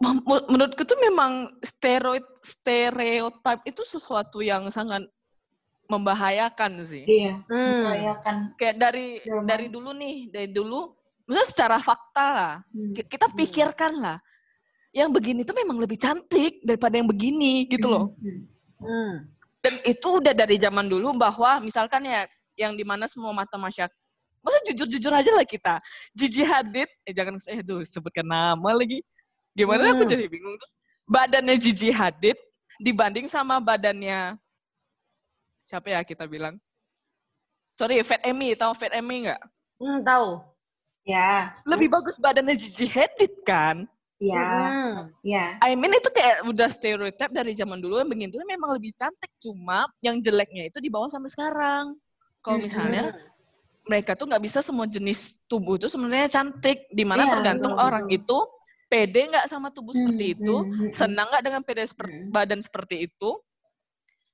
men- 0.03 0.47
menurutku 0.49 0.83
tuh 0.83 0.99
memang 0.99 1.55
stereotype 1.63 2.27
stereotype 2.43 3.63
itu 3.63 3.85
sesuatu 3.87 4.41
yang 4.43 4.67
sangat 4.67 5.05
membahayakan 5.91 6.71
sih. 6.87 7.03
Iya, 7.03 7.43
Hmm. 7.45 7.83
membahayakan. 7.83 8.35
Kayak 8.55 8.75
dari 8.79 9.07
Dalam 9.21 9.43
dari 9.43 9.65
dulu 9.67 9.89
nih, 9.91 10.17
dari 10.31 10.49
dulu, 10.49 10.95
maksudnya 11.27 11.47
secara 11.51 11.77
fakta 11.83 12.25
lah, 12.31 12.53
Hmm. 12.71 12.93
ki- 12.95 13.07
kita 13.11 13.27
pikirkan 13.31 13.93
lah, 13.99 14.17
yang 14.91 15.11
begini 15.11 15.43
tuh 15.43 15.55
memang 15.55 15.75
lebih 15.79 15.99
cantik 15.99 16.63
daripada 16.63 16.95
yang 16.95 17.07
begini 17.07 17.67
gitu 17.67 17.87
loh. 17.87 18.15
Hmm. 18.15 18.41
Hmm. 18.79 19.13
Dan 19.61 19.73
itu 19.85 20.07
udah 20.17 20.33
dari 20.33 20.57
zaman 20.57 20.87
dulu 20.87 21.13
bahwa 21.13 21.61
misalkan 21.61 22.01
ya 22.01 22.25
yang 22.57 22.73
di 22.73 22.81
mana 22.81 23.05
semua 23.05 23.29
mata 23.31 23.53
masyarakat, 23.55 23.93
masa 24.41 24.57
jujur-jujur 24.73 25.13
aja 25.13 25.31
lah 25.31 25.45
kita, 25.45 25.77
Gigi 26.17 26.41
Hadid, 26.41 26.89
eh 27.05 27.13
jangan 27.13 27.37
eh 27.45 27.61
aduh 27.61 27.85
sebutkan 27.85 28.25
nama 28.25 28.71
lagi, 28.73 29.05
gimana 29.53 29.93
aku 29.93 30.01
Hmm. 30.01 30.11
jadi 30.11 30.25
bingung 30.25 30.57
tuh. 30.57 30.69
Badannya 31.05 31.55
Gigi 31.61 31.93
Hadid 31.93 32.35
dibanding 32.81 33.29
sama 33.29 33.61
badannya 33.61 34.33
siapa 35.71 35.87
ya 35.87 36.03
kita 36.03 36.27
bilang? 36.27 36.59
Sorry, 37.71 38.03
Fat 38.03 38.19
Amy, 38.27 38.51
tahu 38.59 38.75
Fat 38.75 38.91
Amy 38.91 39.23
nggak? 39.31 39.39
Hmm, 39.79 40.03
tahu. 40.03 40.43
Ya. 41.07 41.55
Lebih 41.63 41.87
terus? 41.87 41.95
bagus 41.95 42.17
badannya 42.19 42.55
Gigi 42.59 42.85
Hadid 42.91 43.31
kan? 43.47 43.87
Iya, 44.21 44.37
Hmm. 44.37 45.09
iya. 45.25 45.57
I 45.63 45.73
mean 45.73 45.95
itu 45.97 46.11
kayak 46.13 46.45
udah 46.45 46.69
stereotip 46.69 47.31
dari 47.33 47.57
zaman 47.57 47.81
dulu 47.81 47.97
yang 48.03 48.11
begitu 48.11 48.37
memang 48.45 48.77
lebih 48.77 48.93
cantik 48.93 49.31
cuma 49.41 49.89
yang 50.03 50.21
jeleknya 50.21 50.69
itu 50.69 50.77
dibawa 50.77 51.09
sampai 51.09 51.31
sekarang. 51.31 51.97
Kalau 52.43 52.59
Mm-mm. 52.59 52.67
misalnya 52.69 53.03
mereka 53.87 54.13
tuh 54.13 54.29
nggak 54.29 54.43
bisa 54.45 54.59
semua 54.61 54.85
jenis 54.85 55.41
tubuh 55.49 55.79
itu 55.81 55.89
sebenarnya 55.89 56.29
cantik, 56.29 56.85
di 56.93 57.01
mana 57.01 57.25
Iya, 57.25 57.33
tergantung 57.33 57.73
betul, 57.73 57.85
orang 57.87 58.05
itu 58.13 58.37
pede 58.91 59.21
nggak 59.25 59.45
sama 59.49 59.73
tubuh 59.73 59.95
seperti 59.95 60.23
Hmm, 60.27 60.35
itu, 60.37 60.55
hmm, 60.61 60.69
hmm, 60.69 60.91
senang 60.93 61.27
nggak 61.33 61.43
dengan 61.49 61.61
pede 61.65 61.83
seperti 61.89 62.13
Hmm. 62.13 62.29
badan 62.29 62.61
seperti 62.61 62.95
itu, 63.09 63.29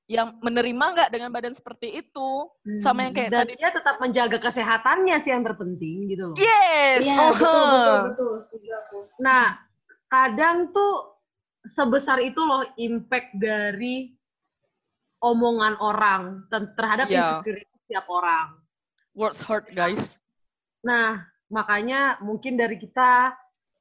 yang 0.08 0.40
menerima 0.40 0.80
nggak 0.96 1.10
dengan 1.12 1.30
badan 1.30 1.52
seperti 1.52 2.00
itu, 2.00 2.30
hmm, 2.64 2.80
sama 2.80 3.04
yang 3.04 3.14
kayak 3.14 3.28
Dan 3.28 3.44
tadi. 3.44 3.54
dia 3.60 3.72
tetap 3.76 4.00
menjaga 4.00 4.40
kesehatannya 4.40 5.18
sih 5.20 5.36
yang 5.36 5.44
terpenting 5.44 6.08
gitu 6.08 6.32
loh. 6.32 6.38
Yes, 6.40 7.04
Iya, 7.04 7.16
oh, 7.20 7.32
betul, 7.36 7.60
betul, 7.68 7.98
betul. 8.08 8.32
Setuju 8.40 8.70
aku. 8.72 8.98
Nah, 9.20 9.46
kadang 10.08 10.72
tuh 10.72 10.94
sebesar 11.68 12.24
itu 12.24 12.40
loh 12.40 12.64
impact 12.80 13.36
dari 13.36 14.16
omongan 15.20 15.76
orang 15.78 16.22
ter- 16.48 16.72
terhadap 16.74 17.12
Iya. 17.12 17.20
insecurity 17.44 17.68
setiap 17.84 18.08
orang. 18.08 18.48
Words 19.12 19.44
hurt 19.44 19.68
guys. 19.74 20.16
Nah, 20.88 21.20
makanya 21.50 22.16
mungkin 22.24 22.56
dari 22.56 22.80
kita 22.80 23.36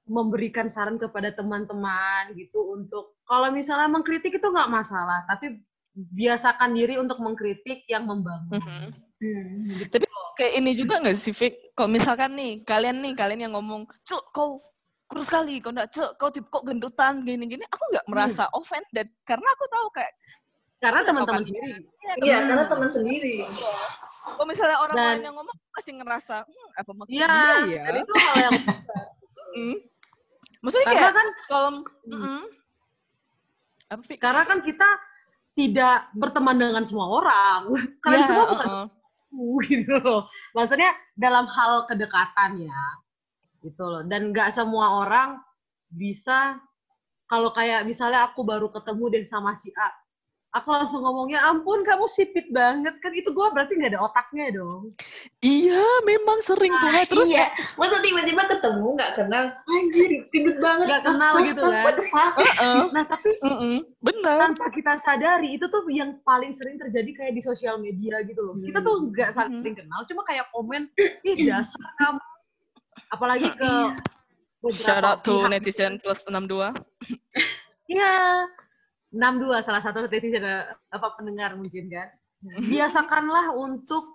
memberikan 0.07 0.67
saran 0.67 0.99
kepada 0.99 1.31
teman-teman 1.31 2.35
gitu 2.35 2.75
untuk 2.75 3.15
kalau 3.23 3.51
misalnya 3.51 3.87
mengkritik 3.87 4.35
itu 4.35 4.47
nggak 4.47 4.71
masalah, 4.71 5.23
tapi 5.27 5.63
biasakan 5.97 6.77
diri 6.77 7.01
untuk 7.01 7.17
mengkritik 7.19 7.89
yang 7.89 8.05
membangun. 8.05 8.61
Mhm. 8.61 8.87
Hmm. 9.17 9.89
kayak 10.37 10.61
ini 10.61 10.77
juga 10.77 11.01
nggak 11.01 11.17
sih, 11.17 11.33
Fik? 11.33 11.73
Kalau 11.73 11.89
misalkan 11.89 12.37
nih, 12.37 12.61
kalian 12.61 13.01
nih, 13.01 13.17
kalian 13.17 13.49
yang 13.49 13.57
ngomong, 13.57 13.89
Cuk, 14.05 14.21
kau 14.31 14.61
kurus 15.09 15.33
sekali, 15.33 15.57
kau 15.59 15.73
enggak, 15.73 15.89
Cuk, 15.89 16.13
kau 16.15 16.29
tip, 16.29 16.45
kok 16.47 16.61
gendutan, 16.61 17.25
gini-gini. 17.25 17.65
Aku 17.73 17.81
nggak 17.89 18.05
merasa 18.05 18.45
offended, 18.53 19.09
karena 19.25 19.49
aku 19.49 19.65
tahu 19.67 19.89
kayak, 19.91 20.13
Karena 20.77 21.01
Udah 21.01 21.09
teman-teman 21.09 21.41
kalian. 21.41 21.49
sendiri. 21.49 21.73
ya, 21.73 22.13
Iya, 22.13 22.13
teman- 22.37 22.47
karena 22.47 22.65
teman 22.69 22.91
sendiri. 22.93 23.35
Kalau 24.29 24.45
misalnya 24.45 24.77
orang 24.77 24.93
Dan- 24.93 25.09
lain 25.09 25.23
yang 25.25 25.37
ngomong, 25.41 25.57
masih 25.73 25.93
ngerasa, 25.97 26.37
hmm, 26.45 26.69
apa 26.77 26.91
maksud 26.93 27.13
Iya, 27.17 27.33
dia 27.33 27.57
ya? 27.65 27.83
itu 27.97 28.13
hal 28.13 28.37
yang 28.37 28.53
Hmm. 29.57 29.77
Maksudnya 30.61 30.85
karena 30.85 31.01
kayak, 31.01 31.15
kan 31.17 31.29
kalau, 31.49 31.71
Hmm. 31.73 32.13
mm-mm. 32.13 32.41
apa, 33.89 34.03
Fik? 34.05 34.19
karena 34.21 34.43
kan 34.45 34.59
kita 34.61 34.89
tidak 35.57 36.13
berteman 36.13 36.61
dengan 36.61 36.85
semua 36.85 37.09
orang. 37.09 37.75
Kalian 38.05 38.23
Ya, 38.23 38.29
semua 38.29 38.47
bukan 38.53 38.69
uh-uh. 38.69 38.87
aku, 38.87 39.45
gitu 39.73 39.95
loh. 40.05 40.23
Maksudnya 40.53 40.93
dalam 41.17 41.49
hal 41.49 41.89
kedekatan 41.89 42.61
ya, 42.61 42.83
gitu 43.65 43.85
loh. 43.89 44.05
Dan 44.05 44.31
nggak 44.31 44.53
semua 44.53 45.03
orang 45.03 45.41
bisa 45.89 46.61
kalau 47.27 47.51
kayak 47.51 47.83
misalnya 47.89 48.31
aku 48.31 48.47
baru 48.47 48.71
ketemu 48.71 49.05
deh 49.19 49.25
sama 49.27 49.57
si 49.59 49.73
A, 49.75 49.91
aku 50.57 50.73
langsung 50.73 51.05
ngomongnya 51.05 51.45
ampun 51.45 51.85
kamu 51.85 52.09
sipit 52.09 52.49
banget 52.49 52.97
kan 53.05 53.13
itu 53.13 53.29
gue 53.29 53.47
berarti 53.53 53.77
nggak 53.77 53.93
ada 53.93 54.01
otaknya 54.09 54.57
dong. 54.57 54.97
Iya, 55.45 55.85
memang 56.09 56.41
sering 56.41 56.73
tuh. 56.73 56.89
Nah, 56.89 57.05
Terus 57.05 57.29
iya. 57.29 57.53
Masa 57.77 58.01
tiba-tiba 58.01 58.43
ketemu 58.49 58.87
nggak 58.97 59.13
kenal? 59.21 59.45
Anjir, 59.53 60.11
gendut 60.33 60.57
banget. 60.59 60.87
Nggak 60.89 61.03
kenal 61.05 61.33
gitu 61.45 61.61
kan. 61.61 61.85
What 61.85 61.95
the 62.01 62.05
fuck? 62.09 62.33
Heeh, 62.41 62.83
Nah 62.97 63.05
tapi 63.05 63.31
mm-mm, 63.45 63.77
benar. 64.01 64.37
tanpa 64.49 64.67
kita 64.73 64.93
sadari 65.05 65.61
itu 65.61 65.69
tuh 65.69 65.85
yang 65.93 66.17
paling 66.25 66.57
sering 66.57 66.81
terjadi 66.81 67.11
kayak 67.13 67.33
di 67.37 67.43
sosial 67.45 67.77
media 67.77 68.25
gitu 68.25 68.41
loh. 68.41 68.57
Kita 68.57 68.81
tuh 68.81 69.13
nggak 69.13 69.37
saling 69.37 69.77
kenal, 69.77 70.01
cuma 70.09 70.25
kayak 70.25 70.49
komen, 70.57 70.89
ih 70.97 71.37
dasar 71.45 71.93
kamu. 72.01 72.21
Apalagi 73.13 73.49
ke 73.55 73.71
beberapa 74.65 74.83
Shout 74.83 75.05
out 75.05 75.21
to 75.21 75.45
pihak 75.45 75.53
netizen 75.53 76.01
plus 76.01 76.25
62. 76.25 76.73
Iya. 77.87 78.17
62 79.17 79.65
salah 79.65 79.81
satu 79.81 80.05
netizen 80.05 80.45
apa 80.93 81.09
pendengar 81.17 81.57
mungkin 81.57 81.89
kan. 81.89 82.13
Biasakanlah 82.61 83.57
untuk 83.57 84.13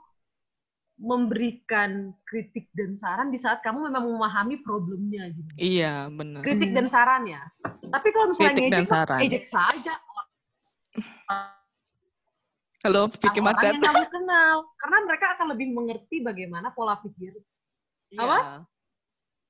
memberikan 0.95 2.13
kritik 2.21 2.69
dan 2.77 2.93
saran 2.93 3.33
di 3.33 3.41
saat 3.41 3.65
kamu 3.65 3.89
memang 3.89 4.05
memahami 4.05 4.61
problemnya 4.61 5.25
gitu. 5.33 5.49
Iya, 5.57 6.05
benar. 6.13 6.45
Kritik 6.45 6.69
Hmm. 6.69 6.77
dan 6.77 6.85
saran 6.85 7.25
ya. 7.25 7.41
Tapi 7.65 8.07
kalau 8.13 8.29
misalnya 8.29 8.53
Kritik 8.53 8.69
dan 8.69 8.83
ngejek, 8.85 8.93
saran. 8.93 9.19
ejek 9.25 9.45
saja 9.49 9.93
Halo, 12.81 13.05
Vicky 13.13 13.37
orang 13.37 13.45
Macan. 13.53 13.71
yang 13.71 13.83
kamu 13.83 14.05
kenal. 14.09 14.55
Karena 14.73 14.97
mereka 15.05 15.25
akan 15.37 15.47
lebih 15.53 15.67
mengerti 15.69 16.17
bagaimana 16.19 16.73
pola 16.73 16.97
pikir. 16.97 17.33
Apa? 18.17 18.37
Iya. 18.37 18.53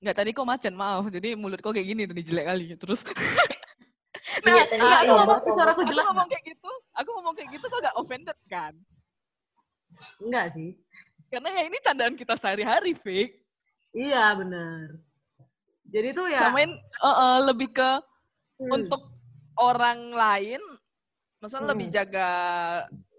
Nggak, 0.02 0.16
tadi 0.20 0.30
kok 0.32 0.48
macan, 0.48 0.74
maaf. 0.76 1.06
Jadi 1.08 1.30
mulut 1.36 1.60
kok 1.60 1.72
kayak 1.72 1.88
gini 1.88 2.04
tadi 2.04 2.22
jelek 2.28 2.46
kali. 2.48 2.66
Terus, 2.76 3.02
nah, 4.46 4.56
Iya, 4.56 4.64
nah, 4.78 5.00
aku 5.02 5.14
ngomong, 5.14 5.40
suaraku 5.42 5.82
aku 5.82 5.90
jelek 5.90 6.06
ngomong 6.10 6.28
kayak 6.30 6.44
gitu, 6.46 6.72
aku 6.98 7.10
ngomong 7.18 7.34
kayak 7.38 7.50
gitu 7.54 7.66
kok 7.70 7.80
gak 7.82 7.98
offended 7.98 8.40
kan? 8.50 8.74
Enggak 10.24 10.46
sih. 10.56 10.70
Karena 11.32 11.50
ya 11.56 11.62
ini 11.68 11.78
candaan 11.80 12.16
kita 12.20 12.36
sehari-hari, 12.36 12.92
Fik. 12.96 13.30
Iya, 13.96 14.36
benar. 14.36 15.00
Jadi 15.92 16.10
tuh 16.16 16.28
ya 16.32 16.48
Samain 16.48 16.72
uh, 17.04 17.08
uh, 17.08 17.38
lebih 17.52 17.76
ke 17.76 17.90
hmm, 18.64 18.72
untuk 18.72 19.02
orang 19.60 20.16
lain, 20.16 20.62
maksudnya 21.44 21.64
Hmm. 21.68 21.72
lebih 21.76 21.88
jaga 21.92 22.30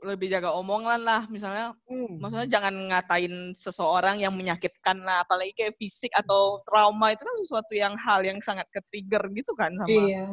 lebih 0.02 0.28
jaga 0.34 0.50
omongan 0.58 0.98
lah 0.98 1.22
misalnya 1.30 1.78
hmm. 1.86 2.18
maksudnya 2.18 2.48
jangan 2.50 2.74
ngatain 2.90 3.54
seseorang 3.54 4.18
yang 4.18 4.34
menyakitkan 4.34 4.98
lah 4.98 5.22
apalagi 5.22 5.54
kayak 5.54 5.78
fisik 5.78 6.10
atau 6.10 6.58
trauma 6.66 7.14
itu 7.14 7.22
kan 7.22 7.36
sesuatu 7.38 7.72
yang 7.78 7.94
hal 7.94 8.18
yang 8.26 8.42
sangat 8.42 8.66
ke 8.74 8.82
trigger 8.82 9.22
gitu 9.30 9.54
kan 9.54 9.70
sama 9.78 9.86
Iya. 9.86 10.26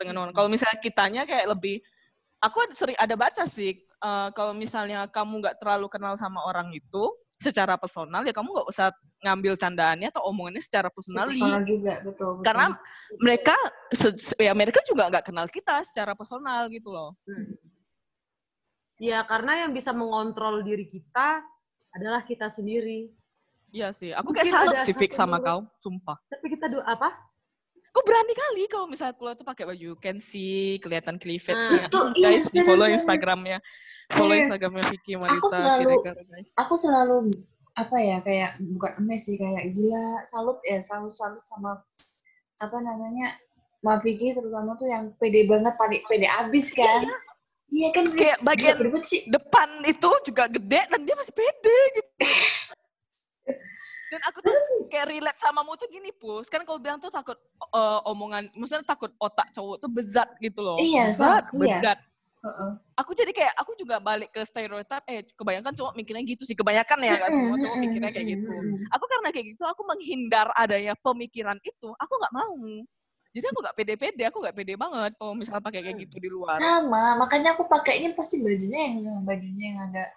Sa- 0.00 0.02
dengan 0.08 0.16
orang. 0.24 0.32
Kalau 0.32 0.48
misalnya 0.48 0.78
kitanya 0.80 1.22
kayak 1.28 1.46
lebih, 1.52 1.84
aku 2.40 2.56
ada- 2.64 2.76
sering 2.76 2.96
ada 2.96 3.14
baca 3.14 3.44
sih, 3.44 3.76
eh, 3.84 4.28
kalau 4.32 4.56
misalnya 4.56 5.04
kamu 5.12 5.44
nggak 5.44 5.56
terlalu 5.60 5.86
kenal 5.92 6.16
sama 6.16 6.40
orang 6.48 6.72
itu 6.72 7.12
secara 7.40 7.80
personal 7.80 8.20
ya 8.20 8.36
kamu 8.36 8.52
nggak 8.52 8.68
usah 8.68 8.92
ngambil 9.24 9.56
candaannya 9.56 10.12
atau 10.12 10.28
omongannya 10.28 10.60
secara 10.60 10.88
personal. 10.92 11.28
Personal 11.28 11.64
juga, 11.64 12.00
betul. 12.04 12.40
betul. 12.40 12.44
Karena 12.44 12.66
mereka, 13.16 13.56
ya 14.36 14.52
mereka 14.52 14.80
juga 14.84 15.08
nggak 15.08 15.24
kenal 15.28 15.48
kita 15.48 15.80
secara 15.84 16.12
personal 16.16 16.68
gitu 16.68 16.92
loh. 16.92 17.16
Ya, 19.00 19.24
karena 19.24 19.64
yang 19.64 19.72
bisa 19.72 19.96
mengontrol 19.96 20.60
diri 20.60 20.84
kita 20.84 21.40
adalah 21.96 22.20
kita 22.28 22.52
sendiri. 22.52 23.08
Iya 23.72 23.96
sih, 23.96 24.12
aku 24.12 24.36
kayak 24.36 24.50
salut 24.52 24.76
sih 24.84 24.92
Fik 24.92 25.16
sama 25.16 25.40
menurut- 25.40 25.48
kau, 25.48 25.60
sumpah. 25.80 26.20
Tapi 26.28 26.46
kita 26.52 26.68
do 26.68 26.84
apa? 26.84 27.08
Kok 27.90 28.04
berani 28.06 28.32
kali 28.32 28.62
kalau 28.66 28.86
misalnya 28.86 29.18
keluar 29.18 29.34
tuh 29.34 29.42
pakai 29.42 29.66
baju 29.66 29.82
you 29.82 29.98
can 29.98 30.22
see, 30.22 30.78
kelihatan 30.78 31.18
cleavage-nya. 31.18 31.90
Iya, 31.90 32.22
guys, 32.22 32.46
di 32.48 32.62
follow 32.62 32.86
serius. 32.86 33.02
Instagramnya. 33.02 33.58
Follow 34.10 34.30
Serius. 34.30 34.46
Instagramnya 34.46 34.84
Vicky 34.86 35.12
Aku 35.14 35.22
Marita 35.22 35.46
selalu- 35.50 35.78
Siregar, 35.78 36.16
guys. 36.24 36.50
aku 36.54 36.74
selalu 36.74 37.16
apa 37.70 37.96
ya 37.96 38.18
kayak 38.20 38.50
bukan 38.74 38.92
emes 38.98 39.22
sih 39.22 39.38
kayak 39.38 39.70
gila 39.70 40.02
salut 40.26 40.58
ya 40.66 40.78
salut 40.80 41.14
salut 41.14 41.38
sama 41.46 41.78
apa 42.58 42.76
namanya 42.76 43.38
Mbak 43.80 43.98
Vicky 44.02 44.34
terutama 44.34 44.74
tuh 44.74 44.90
yang 44.90 45.14
pede 45.16 45.46
banget 45.46 45.78
pede 45.78 46.02
pede 46.04 46.26
abis 46.26 46.74
kan 46.74 47.06
iya 47.70 47.88
kan 47.94 48.04
Kayak 48.10 48.42
bagian 48.42 48.76
sih 49.00 49.22
depan 49.30 49.86
itu 49.86 50.10
juga 50.26 50.50
gede 50.50 50.82
dan 50.90 51.00
dia 51.00 51.14
masih 51.14 51.30
pede 51.32 51.78
gitu. 51.94 52.10
Dan 54.10 54.20
aku 54.26 54.42
tuh 54.42 54.54
kayak 54.90 55.06
relate 55.06 55.38
sama 55.38 55.62
mu 55.62 55.78
tuh 55.78 55.86
gini, 55.86 56.10
Pus. 56.10 56.50
Kan 56.50 56.66
kalau 56.66 56.82
bilang 56.82 56.98
tuh 56.98 57.14
takut 57.14 57.38
eh, 57.62 58.00
omongan, 58.10 58.50
maksudnya 58.58 58.82
takut 58.82 59.14
otak 59.22 59.54
cowok 59.54 59.78
tuh 59.78 59.90
bezat 59.90 60.28
gitu 60.42 60.60
loh. 60.60 60.82
Iya, 60.82 61.14
bezat, 61.14 61.44
iya. 61.54 61.78
bezat. 61.78 61.98
Heeh. 62.40 62.70
Aku 62.98 63.12
jadi 63.16 63.32
kayak, 63.32 63.54
aku 63.56 63.72
juga 63.78 63.96
balik 64.02 64.34
ke 64.34 64.42
stereotip, 64.44 65.04
eh 65.08 65.24
kebanyakan 65.38 65.72
cowok 65.72 65.92
mikirnya 65.94 66.24
gitu 66.26 66.42
sih. 66.42 66.58
Kebanyakan 66.58 66.98
ya, 67.00 67.14
nggak 67.16 67.30
semua 67.32 67.56
cowok 67.56 67.76
mikirnya 67.80 68.10
kayak 68.12 68.28
gitu. 68.34 68.50
Aku 68.92 69.04
karena 69.06 69.28
kayak 69.30 69.46
gitu, 69.56 69.62
aku 69.64 69.82
menghindar 69.86 70.48
adanya 70.58 70.92
pemikiran 70.98 71.56
itu, 71.62 71.88
aku 71.96 72.12
nggak 72.18 72.34
mau. 72.34 72.56
Jadi 73.30 73.46
aku 73.46 73.58
gak 73.62 73.76
pede-pede, 73.78 74.22
aku 74.26 74.42
gak 74.42 74.58
pede 74.58 74.74
banget 74.74 75.14
kalau 75.14 75.38
misalnya 75.38 75.62
pakai 75.62 75.86
kayak 75.86 76.02
gitu 76.02 76.18
di 76.18 76.26
luar. 76.26 76.58
Sama, 76.58 77.14
makanya 77.14 77.54
aku 77.54 77.62
pakainya 77.70 78.10
pasti 78.18 78.42
bajunya 78.42 78.90
yang 78.90 79.22
bajunya 79.22 79.66
yang 79.70 79.80
agak 79.86 80.08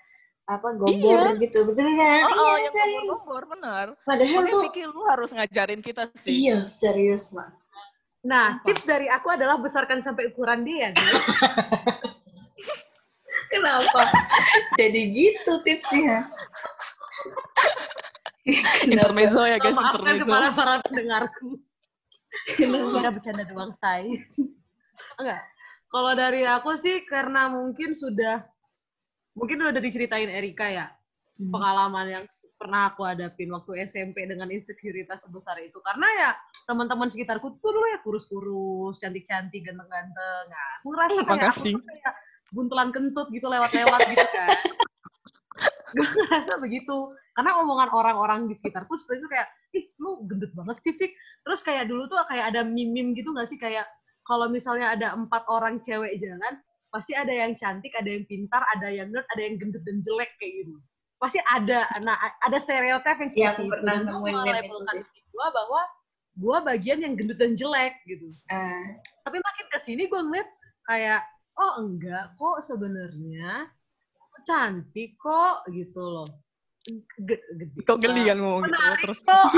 apa 0.44 0.76
gombor 0.76 1.40
gitu, 1.40 1.64
betul 1.64 1.88
kan? 1.96 2.28
Oh, 2.28 2.36
oh 2.36 2.56
iya, 2.60 2.68
yang 2.68 2.74
serius. 2.76 2.92
gombor-gombor, 3.08 3.44
bener. 3.56 3.86
Padahal 4.04 4.28
Makanya 4.44 4.52
tuh, 4.52 4.62
Vicky 4.68 4.84
lu 4.84 5.02
harus 5.08 5.30
ngajarin 5.32 5.80
kita 5.80 6.04
sih. 6.20 6.34
iya 6.44 6.60
serius 6.60 7.32
mak. 7.32 7.56
Nah, 8.24 8.60
Apa? 8.60 8.68
tips 8.68 8.84
dari 8.84 9.08
aku 9.08 9.28
adalah 9.32 9.56
besarkan 9.56 10.00
sampai 10.00 10.32
ukuran 10.32 10.64
dia. 10.64 10.92
Kenapa? 13.52 14.04
Jadi 14.76 15.02
gitu 15.12 15.54
tipsnya. 15.64 16.28
Intermezzo 18.84 19.40
ya 19.48 19.56
guys, 19.56 19.76
Maafkan 19.76 20.20
intermezzo. 20.20 20.28
kepada 20.28 20.48
para 20.52 20.74
pendengarku. 20.84 21.50
Kenapa? 22.58 23.14
Bercanda 23.16 23.44
doang, 23.48 23.72
say. 23.78 24.20
Enggak. 25.16 25.42
Kalau 25.88 26.12
dari 26.18 26.42
aku 26.44 26.74
sih 26.76 27.06
karena 27.06 27.48
mungkin 27.48 27.94
sudah 27.94 28.42
mungkin 29.34 29.62
udah 29.62 29.82
diceritain 29.82 30.30
Erika 30.30 30.70
ya 30.70 30.88
Hmm. 31.34 31.50
pengalaman 31.50 32.14
yang 32.14 32.24
pernah 32.62 32.94
aku 32.94 33.10
hadapin 33.10 33.50
waktu 33.50 33.90
SMP 33.90 34.30
dengan 34.30 34.54
insekuritas 34.54 35.26
sebesar 35.26 35.58
itu 35.66 35.82
karena 35.82 36.06
ya 36.14 36.30
teman-teman 36.70 37.10
sekitarku 37.10 37.58
tuh 37.58 37.74
dulu 37.74 37.88
ya 37.90 38.00
kurus-kurus, 38.06 39.02
cantik-cantik, 39.02 39.66
ganteng-ganteng. 39.66 40.44
Nah, 40.46 40.70
aku 40.78 40.88
ngerasa 40.94 41.18
Eh, 41.18 41.26
kayak 41.26 41.50
aku 41.50 41.66
tuh 41.74 41.84
kayak 41.90 42.14
buntelan 42.54 42.90
kentut 42.94 43.28
gitu 43.34 43.50
lewat-lewat 43.50 44.00
gitu 44.14 44.28
kan. 44.30 44.50
Gue 45.98 46.06
ngerasa 46.06 46.62
begitu. 46.62 47.18
Karena 47.34 47.58
omongan 47.66 47.90
orang-orang 47.90 48.46
di 48.46 48.54
sekitarku 48.54 48.94
seperti 48.94 49.26
itu 49.26 49.30
kayak, 49.34 49.48
ih 49.74 49.86
lu 49.98 50.22
gendut 50.30 50.54
banget 50.54 50.86
sih, 50.86 50.94
Fik. 50.94 51.18
Terus 51.46 51.62
kayak 51.66 51.90
dulu 51.90 52.06
tuh 52.06 52.22
kayak 52.30 52.54
ada 52.54 52.62
meme-meme 52.62 53.18
gitu 53.18 53.34
gak 53.34 53.50
sih? 53.50 53.58
Kayak 53.58 53.90
kalau 54.26 54.50
misalnya 54.54 54.94
ada 54.94 55.18
empat 55.18 55.50
orang 55.50 55.82
cewek 55.82 56.18
jalan, 56.22 56.62
pasti 56.94 57.18
ada 57.18 57.34
yang 57.34 57.58
cantik, 57.58 57.90
ada 57.98 58.06
yang 58.06 58.24
pintar, 58.30 58.62
ada 58.70 58.88
yang 58.88 59.10
nerd, 59.10 59.26
ada 59.34 59.42
yang 59.42 59.58
gendut 59.58 59.82
dan 59.82 59.98
jelek 60.00 60.30
kayak 60.38 60.62
gitu. 60.62 60.78
Pasti 61.18 61.42
ada, 61.42 61.90
nah 62.06 62.16
ada 62.46 62.58
stereotip 62.62 63.18
yang 63.18 63.32
seperti 63.34 63.50
aku 63.50 63.62
itu. 63.66 63.72
pernah 63.74 63.94
itu 63.98 64.14
melabelkan 64.22 64.96
gua 65.34 65.48
bahwa 65.50 65.82
gua 66.38 66.58
bagian 66.62 67.02
yang 67.02 67.14
gendut 67.18 67.42
dan 67.42 67.58
jelek 67.58 67.98
gitu 68.06 68.30
Ah, 68.48 69.00
tapi 69.26 69.40
makin 69.40 69.66
ke 69.72 69.80
sini 69.82 70.06
gue 70.06 70.20
ngeliat 70.20 70.50
kayak 70.86 71.24
oh 71.56 71.80
enggak 71.82 72.36
kok 72.36 72.60
sebenarnya 72.62 73.72
cantik 74.44 75.16
kok 75.18 75.64
gitu 75.72 76.02
loh 76.02 76.30
Ge- 77.24 77.46
gede 77.56 77.80
Kau 77.88 77.96
geli 77.96 78.28
kan 78.28 78.38
ngomong 78.38 78.68
gitu 78.68 78.76
terus. 79.00 79.20
kok 79.24 79.48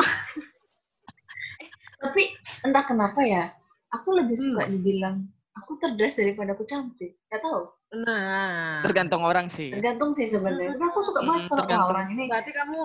tapi 2.06 2.24
entah 2.62 2.86
kenapa 2.86 3.18
ya, 3.26 3.50
aku 3.90 4.14
lebih 4.14 4.38
suka 4.38 4.68
Hmm. 4.68 4.72
dibilang 4.78 5.18
aku 5.56 5.72
cerdas 5.76 6.14
daripada 6.14 6.52
aku 6.52 6.64
cantik. 6.64 7.16
Gak 7.26 7.40
tahu. 7.40 7.72
nah 7.96 8.82
Tergantung 8.82 9.22
orang 9.22 9.48
sih. 9.48 9.72
Tergantung 9.72 10.12
sih 10.12 10.26
sebenarnya. 10.26 10.74
Tapi 10.74 10.84
aku 10.86 11.00
suka 11.02 11.20
banget 11.22 11.48
Hmm, 11.48 11.58
tergantung. 11.58 11.90
orang 11.90 12.08
ini 12.12 12.24
berarti 12.26 12.52
kamu 12.52 12.80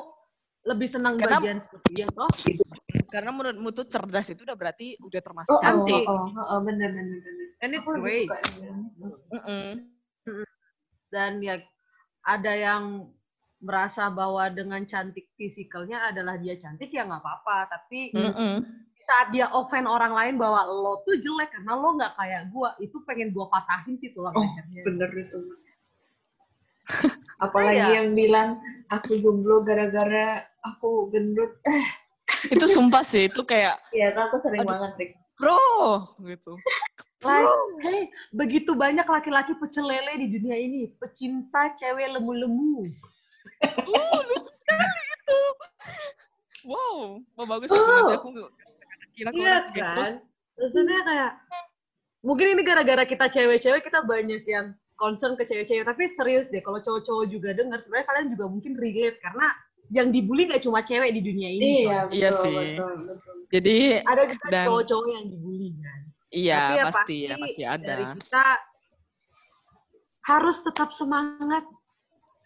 lebih 0.62 0.88
senang 0.88 1.14
Karena- 1.16 1.40
bagian 1.40 1.58
seperti 1.58 1.88
dia 1.94 2.06
toh 2.06 2.28
gitu 2.38 2.62
Karena 3.08 3.30
menurutmu 3.32 3.68
tuh 3.70 3.84
cerdas 3.84 4.28
itu 4.28 4.44
udah 4.44 4.54
berarti 4.54 4.94
udah 4.98 5.18
termasuk 5.18 5.50
Oh, 5.50 5.58
cantik. 5.58 6.04
oh, 6.04 6.14
oh, 6.14 6.26
oh, 6.30 6.46
oh, 6.48 6.60
bener, 6.62 6.90
bener, 6.90 7.18
bener. 7.18 7.46
and 7.58 7.70
it's 7.72 7.82
Aku 7.82 7.90
lebih 7.92 8.04
great 8.04 8.22
suka 8.22 8.36
itu. 8.38 9.06
Mm-mm. 9.32 9.68
dan 11.08 11.42
ya 11.42 11.58
ada 12.22 12.52
yang 12.52 13.10
merasa 13.58 14.06
bahwa 14.08 14.46
dengan 14.48 14.84
cantik 14.84 15.26
fisikalnya 15.34 16.06
adalah 16.06 16.36
dia 16.36 16.54
cantik 16.54 16.88
ya 16.88 17.02
nggak 17.02 17.18
apa-apa 17.18 17.56
tapi 17.68 18.14
Mm-mm. 18.14 18.62
Saat 19.02 19.32
dia 19.32 19.48
offend 19.50 19.84
orang 19.84 20.12
lain 20.12 20.34
bahwa 20.36 20.64
lo 20.66 21.00
tuh 21.02 21.16
jelek 21.16 21.50
karena 21.50 21.72
lo 21.74 21.96
nggak 21.96 22.12
kayak 22.14 22.42
gua 22.50 22.76
itu 22.78 22.96
pengen 23.04 23.32
gua 23.32 23.48
patahin 23.48 23.96
sih 23.96 24.12
tulang 24.12 24.32
Oh, 24.32 24.42
lehernya 24.44 24.82
Bener 24.84 25.10
itu. 25.14 25.38
Apalagi 27.44 27.80
Iya. 27.80 27.96
yang 28.02 28.08
bilang 28.12 28.48
aku 28.88 29.16
jomblo 29.18 29.62
gara-gara 29.62 30.44
aku 30.60 31.08
gendut. 31.08 31.56
Itu 32.54 32.64
sumpah 32.64 33.04
sih, 33.04 33.28
itu 33.28 33.44
kayak 33.44 33.76
ya, 33.92 34.16
itu 34.16 34.20
aku 34.20 34.40
sering 34.40 34.64
Aduh. 34.64 34.72
banget, 34.72 34.90
Rik. 34.96 35.10
bro 35.36 35.60
gitu. 36.24 36.56
Like, 37.20 37.52
hey, 37.84 38.08
begitu 38.32 38.72
banyak 38.72 39.04
laki-laki 39.04 39.52
pecel 39.60 39.84
lele 39.84 40.16
di 40.16 40.40
dunia 40.40 40.56
ini, 40.56 40.88
pecinta 40.96 41.76
cewek 41.76 42.16
lemu-lemu. 42.16 42.88
Oh, 43.84 44.20
lucu 44.24 44.52
sekali 44.56 44.88
itu. 45.04 45.40
Wow, 46.64 47.20
oh, 47.36 47.44
bagus 47.44 47.68
itu 47.68 47.76
nanti 47.76 48.12
aku 48.16 48.28
aku 49.28 49.36
Iya 49.36 49.56
gitu. 49.68 49.80
kan? 49.80 50.12
Maksudnya 50.56 51.00
kayak, 51.04 51.30
mungkin 52.20 52.46
ini 52.52 52.62
gara-gara 52.64 53.04
kita 53.04 53.26
cewek-cewek, 53.28 53.82
kita 53.84 54.00
banyak 54.04 54.42
yang 54.44 54.72
concern 54.96 55.36
ke 55.36 55.44
cewek-cewek. 55.44 55.84
Tapi 55.84 56.04
serius 56.08 56.48
deh, 56.48 56.60
kalau 56.60 56.80
cowok-cowok 56.80 57.24
juga 57.28 57.52
dengar, 57.52 57.80
sebenarnya 57.80 58.06
kalian 58.08 58.28
juga 58.36 58.44
mungkin 58.48 58.72
relate. 58.76 59.16
Karena 59.20 59.46
yang 59.90 60.12
dibully 60.12 60.46
gak 60.46 60.62
cuma 60.62 60.80
cewek 60.80 61.10
di 61.10 61.20
dunia 61.20 61.48
ini. 61.50 61.64
Iya, 61.84 61.98
coy. 62.06 62.12
Iya 62.14 62.28
betul, 62.30 62.44
sih. 62.44 62.54
betul, 62.56 62.92
betul. 63.08 63.34
Jadi 63.50 63.76
Ada 64.06 64.22
juga 64.30 64.46
Dan- 64.48 64.66
cowok-cowok 64.68 65.06
yang 65.10 65.24
dibully 65.26 65.70
kan. 65.76 66.00
iya 66.30 66.60
Tapi 66.62 66.76
ya 66.78 66.84
pasti 66.86 67.16
ya 67.18 67.34
pasti 67.34 67.62
Dari 67.66 67.74
ada. 67.74 67.96
kita 68.14 68.44
harus 70.22 70.56
tetap 70.62 70.88
semangat. 70.94 71.64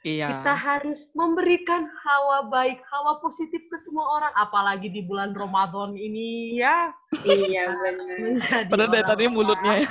Iya. 0.05 0.29
Kita 0.29 0.53
harus 0.53 1.09
memberikan 1.17 1.89
hawa 2.05 2.53
baik, 2.53 2.85
hawa 2.93 3.25
positif 3.25 3.65
ke 3.73 3.77
semua 3.81 4.05
orang. 4.21 4.33
Apalagi 4.37 4.93
di 4.93 5.01
bulan 5.01 5.33
Ramadan 5.33 5.97
ini 5.97 6.61
ya. 6.61 6.93
Iya. 7.25 7.73
Menjadi 8.21 8.69
Padahal 8.69 8.93
dari 8.93 9.05
tadi 9.09 9.25
mulutnya 9.33 9.81
ya. 9.81 9.89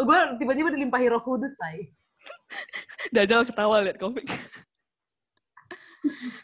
Gue 0.00 0.18
tiba-tiba 0.40 0.72
dilimpahi 0.72 1.12
roh 1.12 1.20
kudus, 1.20 1.60
say. 1.60 1.92
Dajjal 3.12 3.44
ketawa 3.44 3.84
lihat 3.84 4.00
Covid. 4.00 4.24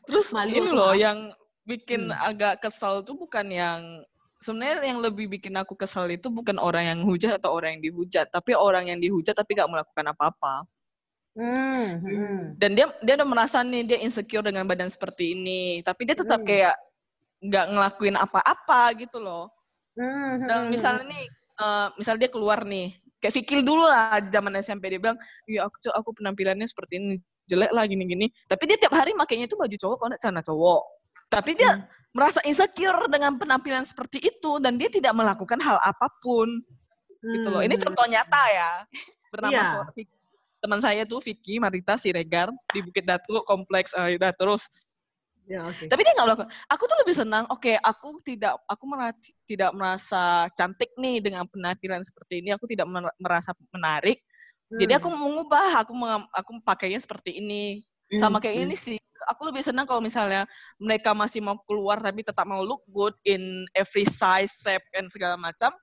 Terus 0.05 0.29
Malu 0.37 0.53
ini 0.53 0.69
loh 0.69 0.93
yang 0.93 1.33
bikin 1.65 2.13
Hmm. 2.13 2.21
agak 2.21 2.61
kesal 2.61 3.01
tuh 3.01 3.17
bukan 3.17 3.49
yang 3.49 3.81
sebenarnya 4.43 4.93
yang 4.93 5.01
lebih 5.01 5.31
bikin 5.31 5.55
aku 5.57 5.73
kesal 5.79 6.11
itu 6.11 6.29
bukan 6.29 6.59
orang 6.59 6.85
yang 6.85 7.01
hujat 7.07 7.39
atau 7.41 7.55
orang 7.55 7.79
yang 7.79 7.83
dihujat, 7.89 8.29
tapi 8.29 8.53
orang 8.53 8.91
yang 8.91 8.99
dihujat 9.01 9.33
tapi 9.33 9.57
gak 9.57 9.71
melakukan 9.71 10.13
apa-apa. 10.13 10.67
Hmm, 11.33 11.97
hmm. 12.05 12.61
Dan 12.61 12.77
dia 12.77 12.93
dia 13.01 13.15
udah 13.17 13.29
merasa 13.29 13.65
nih 13.65 13.89
dia 13.89 13.99
insecure 14.05 14.45
dengan 14.45 14.69
badan 14.69 14.93
seperti 14.93 15.33
ini, 15.33 15.81
tapi 15.81 16.05
dia 16.05 16.17
tetap 16.17 16.45
Hmm. 16.45 16.49
kayak 16.49 16.77
nggak 17.43 17.67
ngelakuin 17.73 18.17
apa-apa 18.21 18.93
gitu 19.01 19.17
loh. 19.19 19.49
Hmm, 19.97 20.45
Dan 20.45 20.69
misalnya 20.69 21.09
nih, 21.09 21.25
eh, 21.33 21.87
misalnya 21.97 22.21
dia 22.29 22.31
keluar 22.33 22.65
nih, 22.69 22.97
kayak 23.19 23.35
Fikil 23.35 23.61
dulu 23.65 23.89
lah 23.89 24.21
zaman 24.29 24.61
SMP 24.61 24.93
dia 24.93 25.01
bilang, 25.01 25.19
iya 25.49 25.65
aku 25.65 25.81
aku 25.89 26.21
penampilannya 26.21 26.69
seperti 26.69 27.01
ini 27.01 27.17
jelek 27.49 27.73
lah 27.73 27.85
gini-gini. 27.89 28.29
Tapi 28.47 28.63
dia 28.69 28.77
tiap 28.77 28.93
hari 28.93 29.17
makainya 29.17 29.49
itu 29.49 29.57
baju 29.57 29.77
cowok, 29.77 29.97
kalau 29.99 30.17
celana 30.21 30.43
cowok. 30.45 30.83
Tapi 31.33 31.51
dia 31.57 31.89
merasa 32.13 32.45
insecure 32.45 33.09
dengan 33.09 33.41
penampilan 33.41 33.89
seperti 33.89 34.21
itu 34.21 34.61
dan 34.61 34.77
dia 34.77 34.93
tidak 34.93 35.17
melakukan 35.17 35.57
hal 35.65 35.81
apa 35.81 36.13
pun 36.21 36.61
gitu 37.25 37.49
loh. 37.49 37.65
Ini 37.65 37.73
contoh 37.81 38.05
nyata 38.05 38.43
ya. 38.53 38.71
Bernama 39.33 39.61
seorang 39.65 39.93
Vicky. 39.97 40.22
Teman 40.63 40.79
saya 40.79 41.03
tuh 41.03 41.19
Vicky 41.19 41.59
Marita 41.59 41.99
Siregar 41.99 42.47
di 42.71 42.79
Bukit 42.81 43.03
Datu 43.03 43.43
kompleks 43.43 43.91
eh, 43.99 44.15
udah 44.15 44.31
terus 44.31 44.71
Ya, 45.43 45.67
oke. 45.67 45.91
tapi 45.91 46.07
dia 46.07 46.15
nggak 46.15 46.27
melakukan. 46.31 46.51
Aku 46.71 46.87
tuh 46.87 46.97
lebih 47.03 47.19
senang. 47.19 47.45
Oke, 47.51 47.75
aku 47.75 48.23
tidak, 48.23 48.63
aku 48.71 48.87
mera- 48.87 49.19
tidak 49.43 49.75
merasa 49.75 50.47
cantik 50.55 50.95
nih 50.95 51.19
dengan 51.19 51.43
penampilan 51.51 51.99
seperti 52.07 52.39
ini. 52.39 52.55
Aku 52.55 52.71
tidak 52.71 52.87
mer- 52.87 53.11
merasa 53.19 53.51
menarik. 53.75 54.23
Jadi 54.71 54.95
aku 54.95 55.11
Hmm. 55.11 55.19
mengubah. 55.19 55.83
Aku 55.83 55.93
mengam- 55.99 56.31
aku 56.31 56.63
pakainya 56.63 57.03
seperti 57.03 57.43
ini. 57.43 57.83
Sama 58.15 58.39
kayak 58.39 58.55
ini 58.65 58.79
sih. 58.79 58.97
Aku 59.35 59.43
lebih 59.51 59.67
senang 59.67 59.83
kalau 59.83 59.99
misalnya 59.99 60.47
mereka 60.79 61.11
masih 61.11 61.43
mau 61.43 61.59
keluar 61.67 61.99
tapi 61.99 62.23
tetap 62.23 62.47
mau 62.47 62.63
look 62.63 62.87
good 62.87 63.13
in 63.27 63.67
every 63.75 64.07
size, 64.07 64.63
shape, 64.63 64.87
and 64.95 65.11
segala 65.11 65.35
macam. 65.35 65.75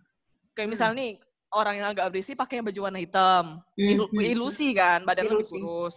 Kayak 0.56 0.66
Hmm. 0.66 0.74
misalnya 0.74 0.96
nih 1.04 1.12
orang 1.52 1.76
yang 1.78 1.88
agak 1.90 2.08
berisi 2.10 2.34
pakai 2.34 2.62
baju 2.62 2.80
warna 2.86 3.00
hitam, 3.00 3.58
hmm, 3.74 4.22
ilusi 4.22 4.72
kan, 4.72 5.02
badan 5.02 5.26
lebih 5.28 5.42
Ilusi. 5.42 5.60
kurus. 5.60 5.96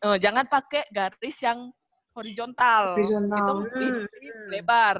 Eh, 0.00 0.16
jangan 0.18 0.44
pakai 0.44 0.88
garis 0.88 1.38
yang 1.40 1.70
horizontal. 2.10 2.98
Horizontal. 2.98 3.38
Itu 3.38 3.52
Hmm, 3.70 3.80
ilusi 3.80 4.18
hmm. 4.24 4.48
lebar. 4.50 4.96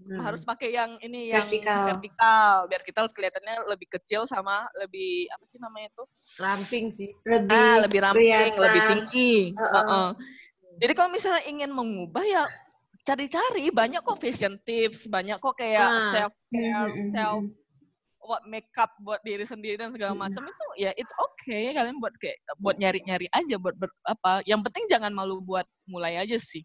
Hmm. 0.00 0.16
Harus 0.16 0.42
pakai 0.42 0.72
yang 0.72 0.96
ini 0.98 1.28
yang 1.28 1.44
Vertikal. 1.44 1.84
vertikal, 1.84 2.54
biar 2.66 2.80
kita 2.80 3.04
kelihatannya 3.10 3.68
lebih 3.68 3.88
kecil 3.90 4.24
sama 4.24 4.64
lebih 4.74 5.28
apa 5.28 5.44
sih 5.44 5.60
namanya 5.60 5.92
itu? 5.92 6.04
ramping 6.40 6.84
sih. 6.90 7.10
Lebih, 7.22 7.52
Ah, 7.52 7.76
lebih 7.84 7.98
ramping, 8.00 8.24
kelihatan. 8.24 8.64
lebih 8.64 8.80
tinggi. 8.88 9.34
Heeh. 9.52 9.76
Heeh. 9.76 10.08
Jadi 10.80 10.92
kalau 10.96 11.10
misalnya 11.12 11.42
ingin 11.44 11.68
mengubah 11.68 12.24
ya 12.24 12.48
cari-cari 13.02 13.68
banyak 13.68 14.00
kok 14.00 14.16
fashion 14.16 14.56
tips, 14.64 15.04
banyak 15.04 15.36
kok 15.36 15.52
kayak 15.52 15.84
Ah. 15.84 16.12
self 16.16 16.34
care, 16.48 16.88
hmm, 16.88 16.96
hmm, 16.96 17.10
self. 17.12 17.42
Buat 18.30 18.46
makeup 18.46 18.94
buat 19.02 19.18
diri 19.26 19.42
sendiri 19.42 19.74
dan 19.74 19.90
segala 19.90 20.14
macam 20.14 20.46
itu 20.46 20.66
ya 20.78 20.94
it's 20.94 21.10
okay 21.18 21.74
kalian 21.74 21.98
buat 21.98 22.14
kayak 22.22 22.38
buat 22.62 22.78
nyari-nyari 22.78 23.26
aja 23.34 23.58
buat 23.58 23.74
ber, 23.74 23.90
apa 24.06 24.46
yang 24.46 24.62
penting 24.62 24.86
jangan 24.86 25.10
malu 25.10 25.42
buat 25.42 25.66
mulai 25.90 26.14
aja 26.22 26.38
sih 26.38 26.62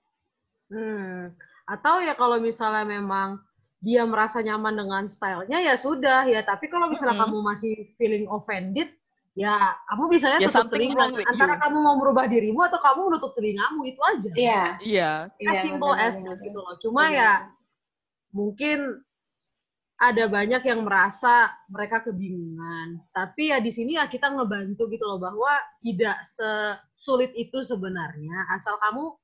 Hmm. 0.66 1.30
Atau 1.70 2.02
ya 2.02 2.18
kalau 2.18 2.42
misalnya 2.42 2.86
memang 2.90 3.38
dia 3.86 4.02
merasa 4.02 4.42
nyaman 4.42 4.74
dengan 4.74 5.04
stylenya 5.06 5.62
ya 5.62 5.78
sudah 5.78 6.26
ya 6.26 6.42
tapi 6.42 6.66
kalau 6.74 6.90
misalnya 6.90 7.22
Mm-mm. 7.22 7.30
kamu 7.30 7.38
masih 7.46 7.74
feeling 8.02 8.26
offended 8.26 8.90
ya 9.38 9.78
kamu 9.94 10.10
bisa 10.10 10.42
ya 10.42 10.50
tutup 10.50 10.74
telinga 10.74 11.06
antara 11.30 11.54
you. 11.54 11.62
kamu 11.62 11.78
mau 11.86 11.96
merubah 12.02 12.26
dirimu 12.26 12.66
atau 12.66 12.82
kamu 12.82 13.14
menutup 13.14 13.38
telingamu 13.38 13.86
itu 13.86 14.02
aja 14.02 14.30
Iya. 14.34 14.64
Iya. 14.82 15.12
Iya. 15.38 15.52
as 15.54 15.58
simple 15.62 15.94
benar, 15.94 16.10
as 16.10 16.16
gitu 16.18 16.58
loh 16.58 16.76
cuma 16.82 17.14
Benar. 17.14 17.14
ya 17.14 17.32
mungkin 18.34 19.05
ada 19.96 20.28
banyak 20.28 20.60
yang 20.62 20.84
merasa 20.84 21.50
mereka 21.68 22.04
kebingungan 22.04 23.00
tapi 23.12 23.48
ya 23.50 23.60
di 23.60 23.72
sini 23.72 23.96
ya 23.96 24.06
kita 24.06 24.28
ngebantu 24.28 24.92
gitu 24.92 25.04
loh 25.04 25.18
bahwa 25.18 25.56
tidak 25.80 26.20
sesulit 26.28 27.32
itu 27.34 27.64
sebenarnya 27.64 28.36
asal 28.52 28.76
kamu 28.82 29.16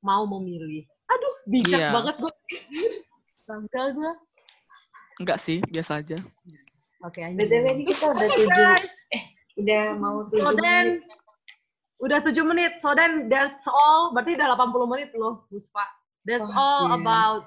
mau 0.00 0.24
memilih 0.24 0.82
aduh 1.06 1.34
bijak 1.46 1.76
Iya. 1.78 1.90
banget 1.92 2.16
gue 2.18 2.32
bangga 3.44 3.82
gue 3.92 4.12
Enggak 5.14 5.38
sih, 5.38 5.62
biasa 5.70 6.02
aja. 6.02 6.18
oke 7.00 7.22
anjing. 7.22 7.38
BTW 7.38 7.66
ini 7.70 7.84
kita 7.86 8.10
udah 8.10 8.26
Oke, 8.26 8.34
tujuh, 8.34 8.50
guys. 8.50 8.90
udah 9.54 9.84
mau 9.94 10.26
So 10.26 10.34
tujuh 10.34 10.58
then, 10.58 10.86
menit. 10.98 12.02
udah 12.02 12.18
7 12.18 12.42
menit. 12.42 12.72
So 12.82 12.98
then, 12.98 13.30
that's 13.30 13.62
all. 13.64 14.10
Berarti 14.10 14.34
udah 14.34 14.58
80 14.58 14.90
menit 14.90 15.14
loh, 15.14 15.46
Puspa. 15.46 15.86
That's 16.26 16.50
Wah, 16.50 16.58
all 16.58 16.82
iya. 16.82 16.94
about 16.98 17.42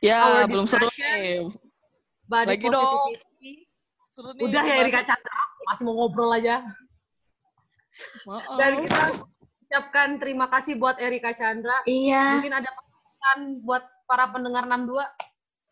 Ya, 0.00 0.18
Our 0.24 0.48
belum 0.48 0.64
seru 0.64 0.88
nih. 0.88 1.52
Body 2.26 2.48
Lagi 2.56 2.66
dong. 2.68 2.82
positivity. 2.82 3.42
Nih. 3.42 3.58
Udah 4.44 4.64
ya. 4.64 4.74
Erika 4.84 5.00
Chandra, 5.02 5.40
masih 5.66 5.82
mau 5.88 5.94
ngobrol 5.96 6.30
aja. 6.36 6.56
Maaf. 8.28 8.58
Dan 8.60 8.72
kita 8.84 9.02
ucapkan 9.68 10.08
terima 10.20 10.46
kasih 10.52 10.76
buat 10.76 11.00
Erika 11.00 11.32
Chandra. 11.32 11.80
Iya. 11.88 12.40
Mungkin 12.40 12.54
ada 12.54 12.70
pesan 12.70 13.38
buat 13.64 13.84
para 14.04 14.28
pendengar 14.28 14.68
62. 14.68 15.00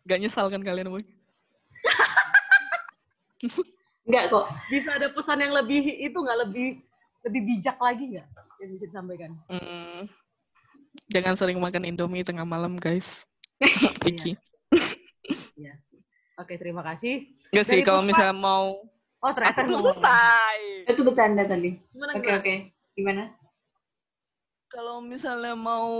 Gak 0.08 0.18
nyesal 0.24 0.48
kan 0.48 0.64
kalian, 0.64 0.88
boy? 0.88 1.04
Enggak 4.08 4.24
kok. 4.32 4.46
Bisa 4.72 4.96
ada 4.96 5.12
pesan 5.12 5.44
yang 5.44 5.52
lebih 5.52 5.84
itu 6.00 6.16
nggak 6.16 6.38
lebih 6.48 6.80
lebih 7.20 7.40
bijak 7.44 7.76
lagi 7.76 8.16
nggak 8.16 8.28
yang 8.60 8.70
bisa 8.76 8.84
disampaikan? 8.88 9.32
Hmm. 9.48 10.04
Jangan 11.12 11.34
sering 11.36 11.60
makan 11.60 11.88
Indomie 11.88 12.24
tengah 12.24 12.44
malam, 12.44 12.76
guys. 12.76 13.24
Vicky. 14.04 14.36
Oke, 16.40 16.57
terima 16.57 16.81
kasih. 16.81 17.29
Enggak 17.53 17.66
sih, 17.68 17.81
kalau 17.85 18.00
Puspa. 18.00 18.11
misalnya 18.16 18.37
mau... 18.40 18.81
Oh, 19.20 19.33
ternyata 19.37 19.61
mau- 19.68 19.85
selesai. 19.85 20.88
Itu 20.88 21.05
bercanda 21.05 21.44
tadi. 21.44 21.76
Gimana, 21.92 22.16
Oke 22.16 22.24
gimana? 22.24 22.38
oke. 22.40 22.55
Gimana? 22.96 23.22
Kalau 24.70 25.03
misalnya 25.03 25.59
mau 25.59 25.90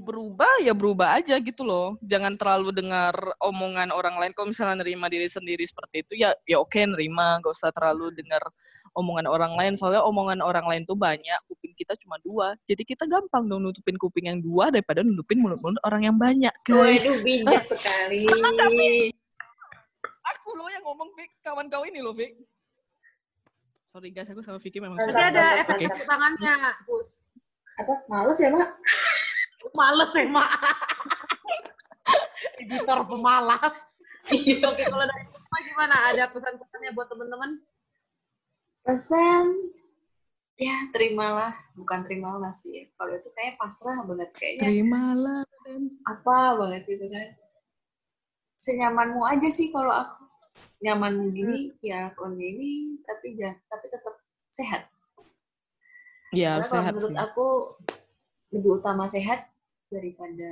berubah, 0.00 0.64
ya 0.64 0.72
berubah 0.72 1.20
aja 1.20 1.36
gitu 1.38 1.60
loh. 1.60 2.00
Jangan 2.00 2.40
terlalu 2.40 2.72
dengar 2.72 3.12
omongan 3.36 3.92
orang 3.92 4.16
lain. 4.16 4.32
Kalau 4.32 4.48
misalnya 4.48 4.80
nerima 4.80 5.12
diri 5.12 5.28
sendiri 5.28 5.60
seperti 5.60 6.00
itu, 6.08 6.24
ya 6.24 6.32
ya 6.48 6.56
oke 6.56 6.80
nerima. 6.88 7.36
Gak 7.44 7.52
usah 7.52 7.68
terlalu 7.68 8.16
dengar 8.16 8.40
omongan 8.96 9.28
orang 9.28 9.52
lain. 9.60 9.76
Soalnya 9.76 10.00
omongan 10.00 10.40
orang 10.40 10.64
lain 10.64 10.88
tuh 10.88 10.96
banyak. 10.96 11.36
Kuping 11.52 11.76
kita 11.76 12.00
cuma 12.00 12.16
dua. 12.24 12.56
Jadi 12.64 12.88
kita 12.88 13.04
gampang 13.04 13.44
dong 13.44 13.60
nutupin 13.60 14.00
kuping 14.00 14.32
yang 14.32 14.40
dua 14.40 14.72
daripada 14.72 15.04
nutupin 15.04 15.44
mulut-mulut 15.44 15.76
orang 15.84 16.08
yang 16.08 16.16
banyak, 16.16 16.54
guys. 16.64 17.04
Waduh 17.04 17.20
bijak 17.20 17.64
sekali. 17.68 18.24
Aku 20.24 20.56
loh 20.56 20.68
yang 20.72 20.84
ngomong, 20.84 21.12
Vic. 21.12 21.28
Kawan 21.44 21.68
kau 21.68 21.84
ini 21.84 22.00
loh, 22.00 22.16
Vic. 22.16 22.32
Sorry 23.94 24.10
guys, 24.10 24.26
aku 24.26 24.42
sama 24.42 24.58
Vicky 24.58 24.82
memang 24.82 24.98
Tapi 24.98 25.14
ada 25.14 25.62
efek 25.62 25.86
tepuk 25.86 26.02
tangannya. 26.02 26.74
Apa? 27.78 27.94
Males 28.10 28.42
ya 28.42 28.50
mak? 28.50 28.74
Males 29.78 30.10
emang. 30.18 30.50
Editor 32.66 33.06
pemalas. 33.06 33.78
Oke, 34.34 34.82
kalau 34.82 35.06
dari 35.06 35.24
Puspa 35.30 35.56
gimana? 35.62 36.10
Ada 36.10 36.26
pesan-pesannya 36.26 36.90
buat 36.90 37.06
teman-teman? 37.06 37.62
Pesan 38.82 39.70
ya 40.54 40.74
terimalah 40.94 41.50
bukan 41.74 42.06
terimalah 42.06 42.54
sih 42.54 42.86
kalau 42.94 43.18
itu 43.18 43.26
kayak 43.34 43.58
pasrah 43.58 44.06
banget 44.06 44.30
kayaknya 44.38 44.70
Terimalah 44.70 45.42
dan 45.66 45.82
apa 46.06 46.38
banget 46.62 46.82
gitu 46.86 47.10
kan 47.10 47.26
senyamanmu 48.64 49.20
aja 49.20 49.48
sih 49.52 49.68
kalau 49.68 49.92
aku 49.92 50.24
nyamanmu 50.80 51.32
gini 51.36 51.58
ya 51.84 52.08
lakukan 52.08 52.36
gini 52.40 52.96
tapi 53.04 53.36
jangan 53.36 53.60
tapi 53.68 53.86
tetap 53.92 54.14
sehat 54.48 54.82
ya 56.32 56.60
karena 56.60 56.68
kalau 56.72 56.84
menurut 56.88 57.12
sih. 57.12 57.20
aku 57.20 57.46
lebih 58.56 58.70
utama 58.80 59.04
sehat 59.04 59.48
daripada 59.92 60.50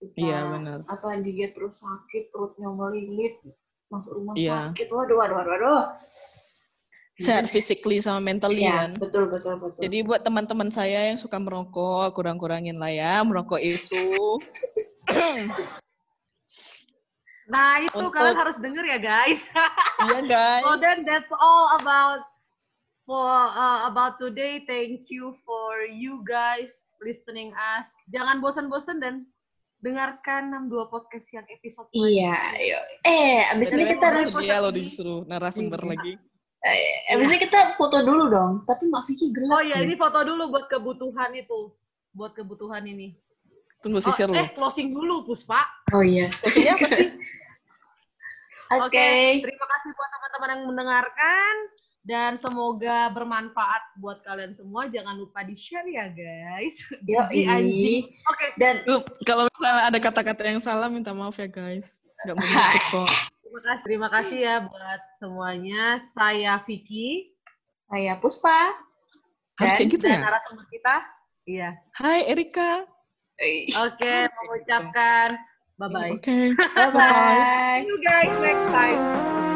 kita 0.00 0.16
Iya, 0.16 0.38
benar. 0.56 0.78
apa 0.88 1.08
dia 1.20 1.52
terus 1.52 1.84
sakit 1.84 2.32
perutnya 2.32 2.72
melilit 2.72 3.36
masuk 3.92 4.16
rumah 4.16 4.32
Iya. 4.32 4.72
sakit 4.72 4.88
waduh 4.88 5.16
waduh 5.20 5.36
waduh 5.36 5.52
waduh 5.52 5.82
Sehat 7.20 7.52
physically 7.52 8.00
sama 8.00 8.16
mentally 8.32 8.64
Iya, 8.64 8.88
kan. 8.88 8.90
betul 8.96 9.28
betul 9.28 9.60
betul 9.60 9.76
Jadi 9.84 9.98
buat 10.08 10.24
teman-teman 10.24 10.72
saya 10.72 11.12
yang 11.12 11.20
suka 11.20 11.36
merokok, 11.36 12.16
kurang-kurangin 12.16 12.80
lah 12.80 12.88
ya 12.88 13.20
merokok 13.20 13.60
itu. 13.60 14.40
Nah, 17.50 17.82
itu 17.82 17.98
Untuk- 17.98 18.14
kalian 18.14 18.38
harus 18.38 18.56
denger 18.56 18.84
ya, 18.86 18.98
guys. 18.98 19.42
Iya 20.00 20.20
guys. 20.24 20.62
So 20.64 20.80
then 20.80 21.04
that's 21.04 21.28
all 21.28 21.76
about 21.76 22.24
for 23.04 23.20
uh, 23.52 23.84
about 23.84 24.16
today. 24.16 24.64
Thank 24.64 25.12
you 25.12 25.36
for 25.44 25.84
you 25.84 26.24
guys 26.24 26.72
listening 27.04 27.52
us. 27.52 27.84
Jangan 28.08 28.40
bosan-bosan 28.40 28.96
dan 28.96 29.28
dengarkan 29.80 30.48
62 30.68 30.88
podcast 30.88 31.26
yang 31.32 31.46
episode 31.48 31.88
Iya, 31.92 32.32
ayo. 32.56 32.80
Eh, 33.04 33.44
abis 33.52 33.76
ini 33.76 33.92
kita 33.92 34.12
harus 34.12 34.32
Dia 34.36 34.60
lo 34.60 34.72
disuruh 34.72 35.24
narasumber 35.24 35.80
Iya. 35.80 35.90
lagi. 35.92 36.12
eh, 36.60 37.16
abis 37.16 37.28
ini 37.32 37.38
kita 37.44 37.76
foto 37.76 38.00
dulu 38.00 38.28
dong. 38.28 38.52
Tapi 38.64 38.88
Mak 38.88 39.04
Vicky 39.08 39.32
gelap. 39.32 39.52
Oh 39.52 39.62
iya, 39.64 39.80
ini 39.80 39.96
foto 39.96 40.20
dulu 40.20 40.48
buat 40.48 40.68
kebutuhan 40.68 41.32
itu. 41.32 41.72
Buat 42.12 42.36
kebutuhan 42.36 42.84
ini. 42.84 43.16
Tunggu 43.80 43.96
Oh, 43.96 44.04
sisir 44.04 44.26
lo. 44.26 44.36
eh, 44.36 44.52
closing 44.52 44.92
dulu, 44.92 45.24
Puspa. 45.24 45.64
Oh 45.90 46.00
iya. 46.00 46.28
Maksudnya 46.28 46.76
apa 46.76 46.86
sih? 46.90 47.08
Oke. 48.70 48.86
Oke, 48.86 49.08
terima 49.42 49.66
kasih 49.66 49.90
buat 49.90 50.10
teman-teman 50.10 50.48
yang 50.48 50.62
mendengarkan 50.64 51.54
dan 52.00 52.32
semoga 52.38 53.10
bermanfaat 53.10 53.82
buat 53.96 54.22
kalian 54.22 54.52
semua. 54.52 54.86
Jangan 54.86 55.16
lupa 55.16 55.42
di-share 55.42 55.84
ya, 55.86 56.06
guys. 56.06 56.78
Biji 57.06 57.44
anjing. 57.44 58.04
Oke, 58.26 58.46
Dan 58.54 58.84
Tuh, 58.84 59.02
kalau 59.24 59.50
misalnya 59.50 59.82
ada 59.86 59.98
kata-kata 59.98 60.42
yang 60.44 60.60
salah 60.60 60.86
minta 60.86 61.10
maaf 61.10 61.34
ya 61.34 61.48
guys. 61.48 61.98
Gak 62.22 62.36
mau 62.36 62.46
masuk 62.46 62.84
kok. 62.86 63.08
terima 63.42 63.58
kasih. 63.66 63.82
Terima 63.82 64.08
kasih 64.08 64.38
ya 64.38 64.54
buat 64.62 65.00
semuanya. 65.18 65.84
Saya 66.12 66.52
Vicky 66.62 67.32
saya 67.90 68.22
Puspa. 68.22 68.76
Harus 69.58 69.74
Dan- 69.74 69.78
kayak 69.82 69.90
gitu 69.90 70.04
dan 70.06 70.14
ya? 70.14 70.20
narasumber 70.22 70.66
kita. 70.70 70.94
Iya. 71.42 71.68
Hai 71.90 72.22
Erika. 72.24 72.86
Oke, 73.40 74.28
mengucapkan 74.36 75.40
bye-bye. 75.80 76.12
Oke. 76.20 76.38
Bye-bye. 76.56 77.40
See 77.80 77.88
you 77.88 77.98
guys 78.04 78.34
next 78.44 78.66
time. 78.68 79.49